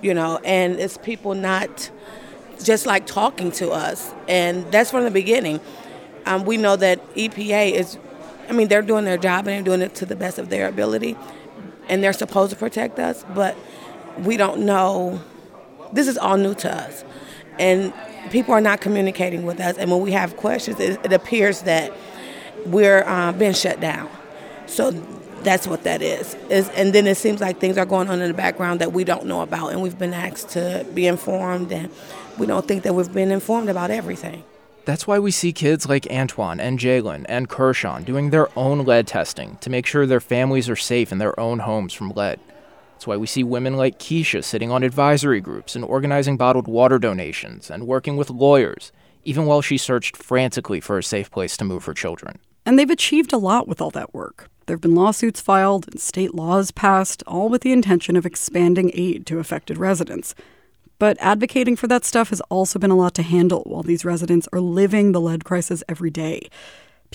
you 0.01 0.13
know, 0.13 0.39
and 0.43 0.79
it's 0.79 0.97
people 0.97 1.35
not 1.35 1.91
just 2.63 2.85
like 2.85 3.05
talking 3.05 3.51
to 3.51 3.71
us. 3.71 4.13
And 4.27 4.71
that's 4.71 4.91
from 4.91 5.03
the 5.03 5.11
beginning. 5.11 5.59
Um, 6.25 6.45
we 6.45 6.57
know 6.57 6.75
that 6.75 7.13
EPA 7.13 7.73
is, 7.73 7.97
I 8.49 8.53
mean, 8.53 8.67
they're 8.67 8.81
doing 8.81 9.05
their 9.05 9.17
job 9.17 9.47
and 9.47 9.49
they're 9.49 9.61
doing 9.61 9.81
it 9.81 9.93
to 9.95 10.05
the 10.05 10.15
best 10.15 10.39
of 10.39 10.49
their 10.49 10.67
ability. 10.67 11.15
And 11.87 12.03
they're 12.03 12.13
supposed 12.13 12.51
to 12.51 12.57
protect 12.57 12.97
us, 12.97 13.23
but 13.35 13.55
we 14.17 14.37
don't 14.37 14.61
know. 14.61 15.21
This 15.93 16.07
is 16.07 16.17
all 16.17 16.37
new 16.37 16.55
to 16.55 16.75
us. 16.75 17.03
And 17.59 17.93
people 18.31 18.53
are 18.53 18.61
not 18.61 18.81
communicating 18.81 19.45
with 19.45 19.59
us, 19.59 19.77
and 19.77 19.91
when 19.91 20.01
we 20.01 20.11
have 20.11 20.35
questions, 20.37 20.79
it, 20.79 20.99
it 21.03 21.13
appears 21.13 21.61
that 21.61 21.93
we're 22.65 23.03
uh, 23.03 23.31
being 23.31 23.53
shut 23.53 23.79
down. 23.79 24.09
So 24.65 24.91
that's 25.43 25.67
what 25.67 25.83
that 25.83 26.01
is. 26.01 26.35
is. 26.49 26.69
And 26.69 26.91
then 26.91 27.07
it 27.07 27.15
seems 27.15 27.39
like 27.39 27.59
things 27.59 27.77
are 27.77 27.85
going 27.85 28.09
on 28.09 28.19
in 28.19 28.27
the 28.27 28.33
background 28.33 28.81
that 28.81 28.91
we 28.91 29.03
don't 29.03 29.25
know 29.25 29.41
about, 29.41 29.71
and 29.71 29.81
we've 29.81 29.97
been 29.97 30.13
asked 30.13 30.49
to 30.49 30.85
be 30.93 31.07
informed, 31.07 31.71
and 31.71 31.89
we 32.37 32.47
don't 32.47 32.67
think 32.67 32.83
that 32.83 32.93
we've 32.93 33.13
been 33.13 33.31
informed 33.31 33.69
about 33.69 33.91
everything. 33.91 34.43
That's 34.85 35.07
why 35.07 35.17
we 35.17 35.31
see 35.31 35.51
kids 35.51 35.89
like 35.89 36.05
Antoine 36.11 36.59
and 36.59 36.77
Jalen 36.77 37.25
and 37.27 37.49
Kershaw 37.49 37.99
doing 37.99 38.29
their 38.29 38.49
own 38.57 38.85
lead 38.85 39.07
testing 39.07 39.57
to 39.61 39.69
make 39.69 39.87
sure 39.87 40.05
their 40.05 40.19
families 40.19 40.69
are 40.69 40.75
safe 40.75 41.11
in 41.11 41.17
their 41.17 41.39
own 41.39 41.59
homes 41.59 41.93
from 41.93 42.11
lead. 42.11 42.39
That's 42.95 43.07
why 43.07 43.17
we 43.17 43.27
see 43.27 43.43
women 43.43 43.75
like 43.75 43.99
Keisha 43.99 44.41
sitting 44.41 44.71
on 44.71 44.81
advisory 44.81 45.41
groups 45.41 45.75
and 45.75 45.83
organizing 45.83 46.37
bottled 46.37 46.65
water 46.65 46.97
donations 46.97 47.69
and 47.69 47.85
working 47.85 48.15
with 48.15 48.29
lawyers, 48.29 48.93
even 49.25 49.45
while 49.45 49.61
she 49.61 49.77
searched 49.77 50.15
frantically 50.15 50.79
for 50.79 50.97
a 50.97 51.03
safe 51.03 51.29
place 51.29 51.57
to 51.57 51.65
move 51.65 51.83
her 51.83 51.93
children. 51.93 52.39
And 52.65 52.79
they've 52.79 52.89
achieved 52.89 53.33
a 53.33 53.37
lot 53.37 53.67
with 53.67 53.81
all 53.81 53.91
that 53.91 54.13
work. 54.13 54.49
There 54.65 54.75
have 54.75 54.81
been 54.81 54.95
lawsuits 54.95 55.41
filed 55.41 55.89
and 55.91 55.99
state 55.99 56.33
laws 56.33 56.71
passed, 56.71 57.21
all 57.27 57.49
with 57.49 57.63
the 57.63 57.73
intention 57.73 58.15
of 58.15 58.25
expanding 58.25 58.91
aid 58.93 59.25
to 59.27 59.39
affected 59.39 59.77
residents. 59.77 60.33
But 60.97 61.17
advocating 61.19 61.75
for 61.75 61.87
that 61.87 62.05
stuff 62.05 62.29
has 62.29 62.39
also 62.49 62.79
been 62.79 62.91
a 62.91 62.95
lot 62.95 63.13
to 63.15 63.23
handle 63.23 63.63
while 63.65 63.83
these 63.83 64.05
residents 64.05 64.47
are 64.53 64.61
living 64.61 65.11
the 65.11 65.19
lead 65.19 65.43
crisis 65.43 65.83
every 65.89 66.09
day. 66.09 66.49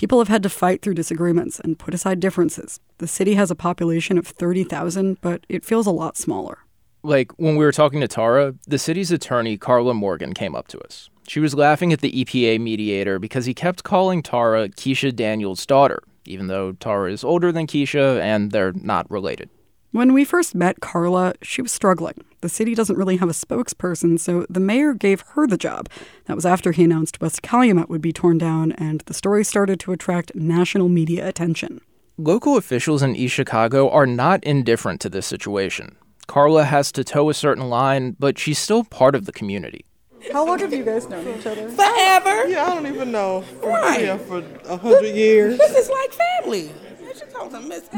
People 0.01 0.17
have 0.17 0.29
had 0.29 0.41
to 0.41 0.49
fight 0.49 0.81
through 0.81 0.95
disagreements 0.95 1.59
and 1.59 1.77
put 1.77 1.93
aside 1.93 2.19
differences. 2.19 2.79
The 2.97 3.07
city 3.07 3.35
has 3.35 3.51
a 3.51 3.55
population 3.55 4.17
of 4.17 4.25
30,000, 4.25 5.21
but 5.21 5.45
it 5.47 5.63
feels 5.63 5.85
a 5.85 5.91
lot 5.91 6.17
smaller. 6.17 6.65
Like 7.03 7.31
when 7.33 7.55
we 7.55 7.63
were 7.63 7.71
talking 7.71 8.01
to 8.01 8.07
Tara, 8.07 8.55
the 8.65 8.79
city's 8.79 9.11
attorney, 9.11 9.59
Carla 9.59 9.93
Morgan, 9.93 10.33
came 10.33 10.55
up 10.55 10.67
to 10.69 10.79
us. 10.79 11.11
She 11.27 11.39
was 11.39 11.53
laughing 11.53 11.93
at 11.93 12.01
the 12.01 12.11
EPA 12.11 12.59
mediator 12.59 13.19
because 13.19 13.45
he 13.45 13.53
kept 13.53 13.83
calling 13.83 14.23
Tara 14.23 14.69
Keisha 14.69 15.15
Daniels' 15.15 15.67
daughter, 15.67 16.01
even 16.25 16.47
though 16.47 16.71
Tara 16.71 17.11
is 17.11 17.23
older 17.23 17.51
than 17.51 17.67
Keisha 17.67 18.19
and 18.21 18.49
they're 18.49 18.73
not 18.73 19.05
related. 19.11 19.51
When 19.91 20.13
we 20.13 20.23
first 20.23 20.55
met 20.55 20.79
Carla, 20.79 21.33
she 21.41 21.61
was 21.61 21.71
struggling. 21.73 22.15
The 22.39 22.47
city 22.47 22.75
doesn't 22.75 22.95
really 22.97 23.17
have 23.17 23.27
a 23.29 23.33
spokesperson, 23.33 24.17
so 24.17 24.45
the 24.49 24.61
mayor 24.61 24.93
gave 24.93 25.19
her 25.33 25.45
the 25.45 25.57
job. 25.57 25.89
That 26.27 26.35
was 26.37 26.45
after 26.45 26.71
he 26.71 26.85
announced 26.85 27.19
West 27.19 27.41
Calumet 27.41 27.89
would 27.89 28.01
be 28.01 28.13
torn 28.13 28.37
down, 28.37 28.71
and 28.73 29.01
the 29.01 29.13
story 29.13 29.43
started 29.43 29.81
to 29.81 29.91
attract 29.91 30.33
national 30.33 30.87
media 30.87 31.27
attention. 31.27 31.81
Local 32.17 32.55
officials 32.55 33.03
in 33.03 33.17
East 33.17 33.33
Chicago 33.33 33.89
are 33.89 34.05
not 34.07 34.41
indifferent 34.45 35.01
to 35.01 35.09
this 35.09 35.25
situation. 35.25 35.97
Carla 36.25 36.63
has 36.63 36.93
to 36.93 37.03
toe 37.03 37.29
a 37.29 37.33
certain 37.33 37.69
line, 37.69 38.15
but 38.17 38.39
she's 38.39 38.59
still 38.59 38.85
part 38.85 39.13
of 39.13 39.25
the 39.25 39.33
community. 39.33 39.83
How 40.31 40.45
long 40.45 40.59
have 40.59 40.71
you 40.71 40.85
guys 40.85 41.09
known 41.09 41.27
each 41.37 41.45
other? 41.45 41.67
Forever. 41.67 42.47
Yeah, 42.47 42.65
I 42.67 42.75
don't 42.75 42.87
even 42.87 43.11
know. 43.11 43.41
For, 43.59 43.69
Right. 43.69 44.05
Yeah, 44.05 44.17
for 44.17 44.41
a 44.69 44.77
hundred 44.77 45.15
years. 45.15 45.57
This 45.57 45.75
is 45.75 45.89
like 45.89 46.13
family. 46.13 46.71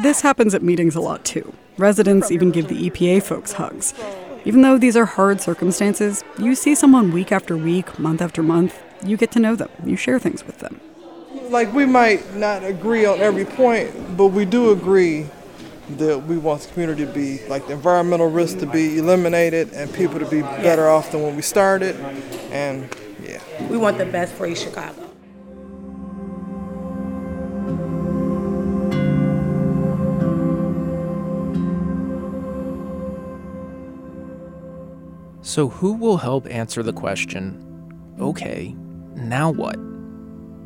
This 0.02 0.22
happens 0.22 0.54
at 0.54 0.64
meetings 0.64 0.96
a 0.96 1.02
lot 1.02 1.24
too. 1.24 1.54
Residents 1.78 2.32
even 2.32 2.52
give 2.52 2.68
the 2.68 2.90
EPA 2.90 3.24
folks 3.24 3.54
hugs. 3.54 3.94
Even 4.46 4.62
though 4.62 4.78
these 4.78 4.98
are 4.98 5.06
hard 5.06 5.40
circumstances, 5.40 6.24
you 6.38 6.56
see 6.56 6.76
someone 6.76 7.12
week 7.12 7.32
after 7.32 7.56
week, 7.56 7.98
month 7.98 8.22
after 8.22 8.44
month, 8.44 8.82
you 9.06 9.18
get 9.18 9.32
to 9.32 9.40
know 9.40 9.56
them, 9.56 9.70
you 9.86 9.96
share 9.96 10.20
things 10.20 10.46
with 10.46 10.60
them. 10.60 10.80
Like 11.50 11.74
we 11.74 11.86
might 11.86 12.36
not 12.36 12.64
agree 12.64 13.06
on 13.06 13.20
every 13.20 13.46
point, 13.46 14.18
but 14.18 14.28
we 14.28 14.46
do 14.46 14.72
agree 14.72 15.28
that 15.98 16.26
we 16.26 16.38
want 16.38 16.62
the 16.62 16.74
community 16.74 17.06
to 17.06 17.12
be 17.12 17.46
like 17.48 17.68
the 17.68 17.74
environmental 17.74 18.30
risks 18.30 18.60
to 18.62 18.66
be 18.66 18.98
eliminated 18.98 19.72
and 19.74 19.94
people 19.94 20.20
to 20.20 20.26
be 20.26 20.42
better 20.42 20.90
off 20.90 21.12
than 21.12 21.22
when 21.22 21.36
we 21.36 21.42
started. 21.42 21.96
And 22.52 22.90
yeah. 23.22 23.42
We 23.70 23.78
want 23.78 23.98
the 23.98 24.06
best 24.06 24.34
for 24.34 24.46
East 24.46 24.64
Chicago. 24.64 25.03
So, 35.54 35.70
who 35.70 35.94
will 35.94 36.18
help 36.18 36.48
answer 36.50 36.82
the 36.82 36.92
question 36.92 37.60
okay, 38.20 38.76
now 39.14 39.52
what? 39.52 39.76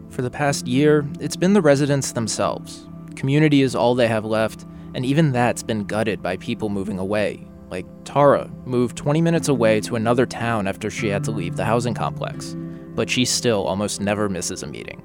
For 0.10 0.22
the 0.22 0.32
past 0.32 0.66
year, 0.66 1.06
it's 1.20 1.36
been 1.36 1.52
the 1.52 1.62
residents 1.62 2.14
themselves. 2.14 2.88
Community 3.18 3.64
is 3.64 3.76
all 3.76 3.96
they 3.96 4.08
have 4.08 4.24
left, 4.24 4.66
and 4.94 5.06
even 5.06 5.34
that's 5.34 5.62
been 5.62 5.84
gutted 5.84 6.24
by 6.24 6.38
people 6.38 6.70
moving 6.70 7.00
away. 7.00 7.46
Like 7.70 7.86
Tara 8.06 8.50
moved 8.64 8.96
20 8.96 9.20
minutes 9.20 9.50
away 9.50 9.82
to 9.82 9.98
another 9.98 10.26
town 10.26 10.70
after 10.70 10.90
she 10.90 11.10
had 11.10 11.26
to 11.26 11.32
leave 11.32 11.58
the 11.58 11.66
housing 11.66 11.94
complex, 11.94 12.56
but 12.96 13.10
she 13.10 13.26
still 13.26 13.66
almost 13.66 14.00
never 14.00 14.30
misses 14.30 14.64
a 14.64 14.68
meeting. 14.68 15.04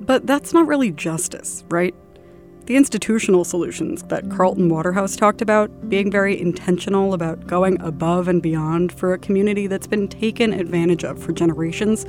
But 0.00 0.26
that's 0.26 0.52
not 0.52 0.66
really 0.66 0.90
justice, 0.90 1.62
right? 1.68 1.94
The 2.66 2.76
institutional 2.76 3.44
solutions 3.44 4.04
that 4.04 4.30
Carlton 4.30 4.68
Waterhouse 4.68 5.16
talked 5.16 5.42
about, 5.42 5.88
being 5.88 6.12
very 6.12 6.40
intentional 6.40 7.12
about 7.12 7.44
going 7.48 7.80
above 7.80 8.28
and 8.28 8.40
beyond 8.40 8.92
for 8.92 9.12
a 9.12 9.18
community 9.18 9.66
that's 9.66 9.88
been 9.88 10.06
taken 10.06 10.52
advantage 10.52 11.02
of 11.02 11.20
for 11.20 11.32
generations, 11.32 12.06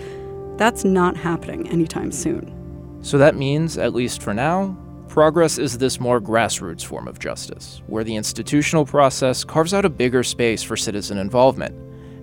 that's 0.57 0.83
not 0.85 1.17
happening 1.17 1.67
anytime 1.69 2.11
soon. 2.11 2.53
So 3.01 3.17
that 3.17 3.35
means, 3.35 3.79
at 3.79 3.95
least 3.95 4.21
for 4.21 4.31
now, 4.31 4.77
progress 5.07 5.57
is 5.57 5.79
this 5.79 5.99
more 5.99 6.21
grassroots 6.21 6.85
form 6.85 7.07
of 7.07 7.17
justice, 7.17 7.81
where 7.87 8.03
the 8.03 8.15
institutional 8.15 8.85
process 8.85 9.43
carves 9.43 9.73
out 9.73 9.85
a 9.85 9.89
bigger 9.89 10.23
space 10.23 10.61
for 10.61 10.77
citizen 10.77 11.17
involvement. 11.17 11.75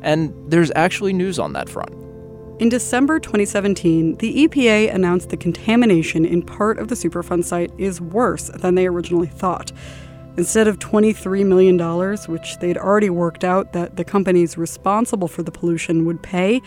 And 0.02 0.32
there's 0.48 0.70
actually 0.76 1.12
news 1.12 1.40
on 1.40 1.52
that 1.54 1.68
front. 1.68 1.92
In 2.60 2.68
December 2.68 3.18
2017, 3.18 4.16
the 4.16 4.46
EPA 4.46 4.94
announced 4.94 5.30
the 5.30 5.38
contamination 5.38 6.26
in 6.26 6.42
part 6.42 6.78
of 6.78 6.88
the 6.88 6.94
Superfund 6.94 7.44
site 7.44 7.72
is 7.78 8.02
worse 8.02 8.48
than 8.48 8.74
they 8.74 8.86
originally 8.86 9.28
thought. 9.28 9.72
Instead 10.36 10.68
of 10.68 10.78
$23 10.78 11.46
million, 11.46 11.78
which 12.28 12.58
they'd 12.58 12.76
already 12.76 13.08
worked 13.08 13.44
out 13.44 13.72
that 13.72 13.96
the 13.96 14.04
companies 14.04 14.58
responsible 14.58 15.26
for 15.26 15.42
the 15.42 15.50
pollution 15.50 16.04
would 16.04 16.22
pay, 16.22 16.60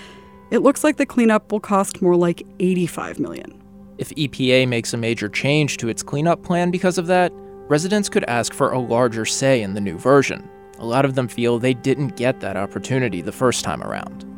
it 0.50 0.64
looks 0.64 0.84
like 0.84 0.98
the 0.98 1.06
cleanup 1.06 1.52
will 1.52 1.60
cost 1.60 2.02
more 2.02 2.16
like 2.16 2.42
85 2.60 3.20
million. 3.20 3.62
If 4.00 4.10
EPA 4.16 4.68
makes 4.68 4.96
a 4.96 4.98
major 4.98 5.30
change 5.30 5.78
to 5.78 5.90
its 5.90 6.02
cleanup 6.02 6.42
plan 6.42 6.72
because 6.72 6.98
of 6.98 7.06
that, 7.06 7.32
residents 7.70 8.10
could 8.10 8.24
ask 8.24 8.52
for 8.52 8.72
a 8.72 8.80
larger 8.80 9.26
say 9.26 9.62
in 9.62 9.76
the 9.76 9.82
new 9.82 10.00
version. 10.00 10.50
A 10.80 10.86
lot 10.88 11.06
of 11.06 11.14
them 11.14 11.28
feel 11.28 11.60
they 11.60 11.76
didn't 11.76 12.18
get 12.18 12.40
that 12.40 12.58
opportunity 12.58 13.22
the 13.22 13.32
first 13.32 13.64
time 13.64 13.84
around. 13.84 14.33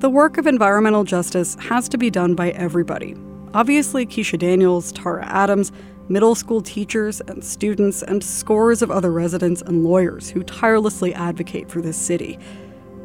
The 0.00 0.10
work 0.10 0.36
of 0.36 0.46
environmental 0.46 1.04
justice 1.04 1.56
has 1.58 1.88
to 1.88 1.96
be 1.96 2.10
done 2.10 2.34
by 2.34 2.50
everybody. 2.50 3.16
Obviously, 3.54 4.04
Keisha 4.04 4.38
Daniels, 4.38 4.92
Tara 4.92 5.24
Adams, 5.24 5.72
middle 6.10 6.34
school 6.34 6.60
teachers 6.60 7.22
and 7.22 7.42
students, 7.42 8.02
and 8.02 8.22
scores 8.22 8.82
of 8.82 8.90
other 8.90 9.10
residents 9.10 9.62
and 9.62 9.84
lawyers 9.84 10.28
who 10.28 10.42
tirelessly 10.42 11.14
advocate 11.14 11.70
for 11.70 11.80
this 11.80 11.96
city. 11.96 12.38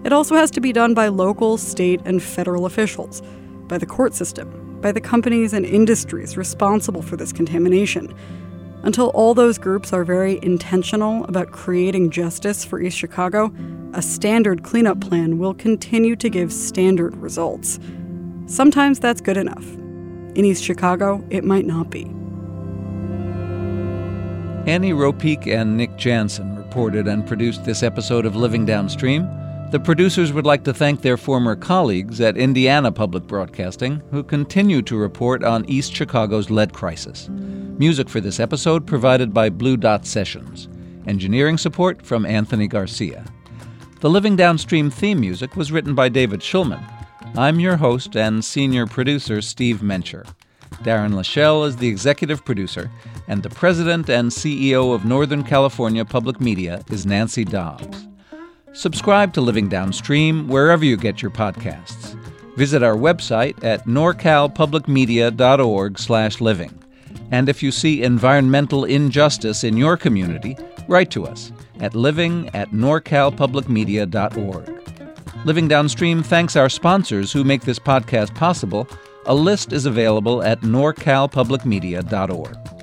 It 0.04 0.12
also 0.12 0.36
has 0.36 0.52
to 0.52 0.60
be 0.60 0.74
done 0.74 0.94
by 0.94 1.08
local, 1.08 1.58
state, 1.58 2.02
and 2.04 2.22
federal 2.22 2.66
officials, 2.66 3.22
by 3.70 3.78
the 3.78 3.86
court 3.86 4.14
system, 4.14 4.82
by 4.82 4.92
the 4.92 5.00
companies 5.00 5.54
and 5.54 5.66
industries 5.66 6.36
responsible 6.36 7.02
for 7.02 7.16
this 7.16 7.32
contamination. 7.32 8.14
Until 8.84 9.10
all 9.10 9.34
those 9.34 9.58
groups 9.58 9.94
are 9.94 10.04
very 10.04 10.40
intentional 10.44 11.24
about 11.26 11.52
creating 11.52 12.10
justice 12.10 12.66
for 12.66 12.82
East 12.82 12.98
Chicago, 12.98 13.54
a 13.94 14.02
standard 14.02 14.64
cleanup 14.64 15.00
plan 15.02 15.38
will 15.38 15.54
continue 15.54 16.16
to 16.16 16.30
give 16.30 16.52
standard 16.52 17.16
results. 17.18 17.80
Sometimes 18.48 19.00
that's 19.00 19.22
good 19.22 19.38
enough. 19.38 19.66
In 20.36 20.46
East 20.46 20.64
Chicago, 20.64 21.24
it 21.30 21.44
might 21.44 21.66
not 21.66 21.90
be. 21.90 22.06
Annie 24.66 24.94
Ropeik 24.94 25.48
and 25.48 25.78
Nick 25.78 25.92
Janzen 25.98 26.58
reported 26.58 27.08
and 27.08 27.26
produced 27.28 27.66
this 27.66 27.84
episode 27.84 28.26
of 28.26 28.36
Living 28.36 28.66
Downstream. 28.66 29.28
The 29.72 29.80
producers 29.80 30.34
would 30.34 30.46
like 30.46 30.64
to 30.66 30.74
thank 30.74 31.02
their 31.02 31.18
former 31.18 31.56
colleagues 31.56 32.20
at 32.20 32.38
Indiana 32.38 32.92
Public 32.92 33.28
Broadcasting, 33.28 34.02
who 34.12 34.24
continue 34.24 34.82
to 34.84 34.98
report 34.98 35.44
on 35.44 35.66
East 35.66 35.94
Chicago's 35.94 36.50
lead 36.50 36.74
crisis. 36.74 37.30
Music 37.82 38.08
for 38.08 38.22
this 38.22 38.40
episode 38.40 38.86
provided 38.86 39.34
by 39.34 39.50
Blue 39.50 39.76
Dot 39.76 40.06
Sessions. 40.06 40.70
Engineering 41.08 41.58
support 41.58 42.06
from 42.06 42.28
Anthony 42.28 42.68
Garcia. 42.68 43.26
The 44.02 44.10
Living 44.12 44.36
Downstream 44.36 44.92
theme 44.92 45.20
music 45.20 45.56
was 45.56 45.72
written 45.72 45.96
by 45.96 46.08
David 46.08 46.42
Schulman. 46.42 46.88
I'm 47.36 47.60
your 47.60 47.78
host 47.78 48.16
and 48.16 48.46
senior 48.46 48.86
producer, 48.86 49.42
Steve 49.42 49.78
Mencher. 49.78 50.28
Darren 50.84 51.14
Lachelle 51.14 51.66
is 51.66 51.78
the 51.78 51.88
executive 51.88 52.46
producer, 52.46 52.92
and 53.28 53.42
the 53.42 53.50
president 53.50 54.12
and 54.12 54.30
CEO 54.30 54.94
of 54.94 55.04
Northern 55.04 55.44
California 55.44 56.06
Public 56.06 56.40
Media 56.40 56.84
is 56.92 57.08
Nancy 57.08 57.44
Dobbs. 57.44 58.08
Subscribe 58.74 59.34
to 59.34 59.42
Living 59.42 59.70
Downstream 59.70 60.48
wherever 60.48 60.86
you 60.86 60.98
get 60.98 61.24
your 61.24 61.32
podcasts. 61.32 62.16
Visit 62.58 62.84
our 62.84 62.96
website 62.96 63.64
at 63.64 63.88
norcalpublicmedia.org/living. 63.88 66.81
And 67.32 67.50
if 67.50 67.64
you 67.64 67.72
see 67.72 68.04
environmental 68.04 68.86
injustice 68.86 69.64
in 69.64 69.78
your 69.78 69.98
community, 69.98 70.56
write 70.88 71.10
to 71.12 71.26
us 71.26 71.52
at 71.80 71.96
living 71.96 72.50
at 72.54 72.70
norcalpublicmedia.org. 72.72 75.46
Living 75.46 75.68
Downstream 75.68 76.22
thanks 76.22 76.56
our 76.56 76.70
sponsors 76.70 77.34
who 77.34 77.44
make 77.44 77.62
this 77.62 77.80
podcast 77.80 78.36
possible. 78.36 78.88
A 79.26 79.34
list 79.34 79.74
is 79.74 79.86
available 79.86 80.44
at 80.44 80.62
norcalpublicmedia.org. 80.62 82.81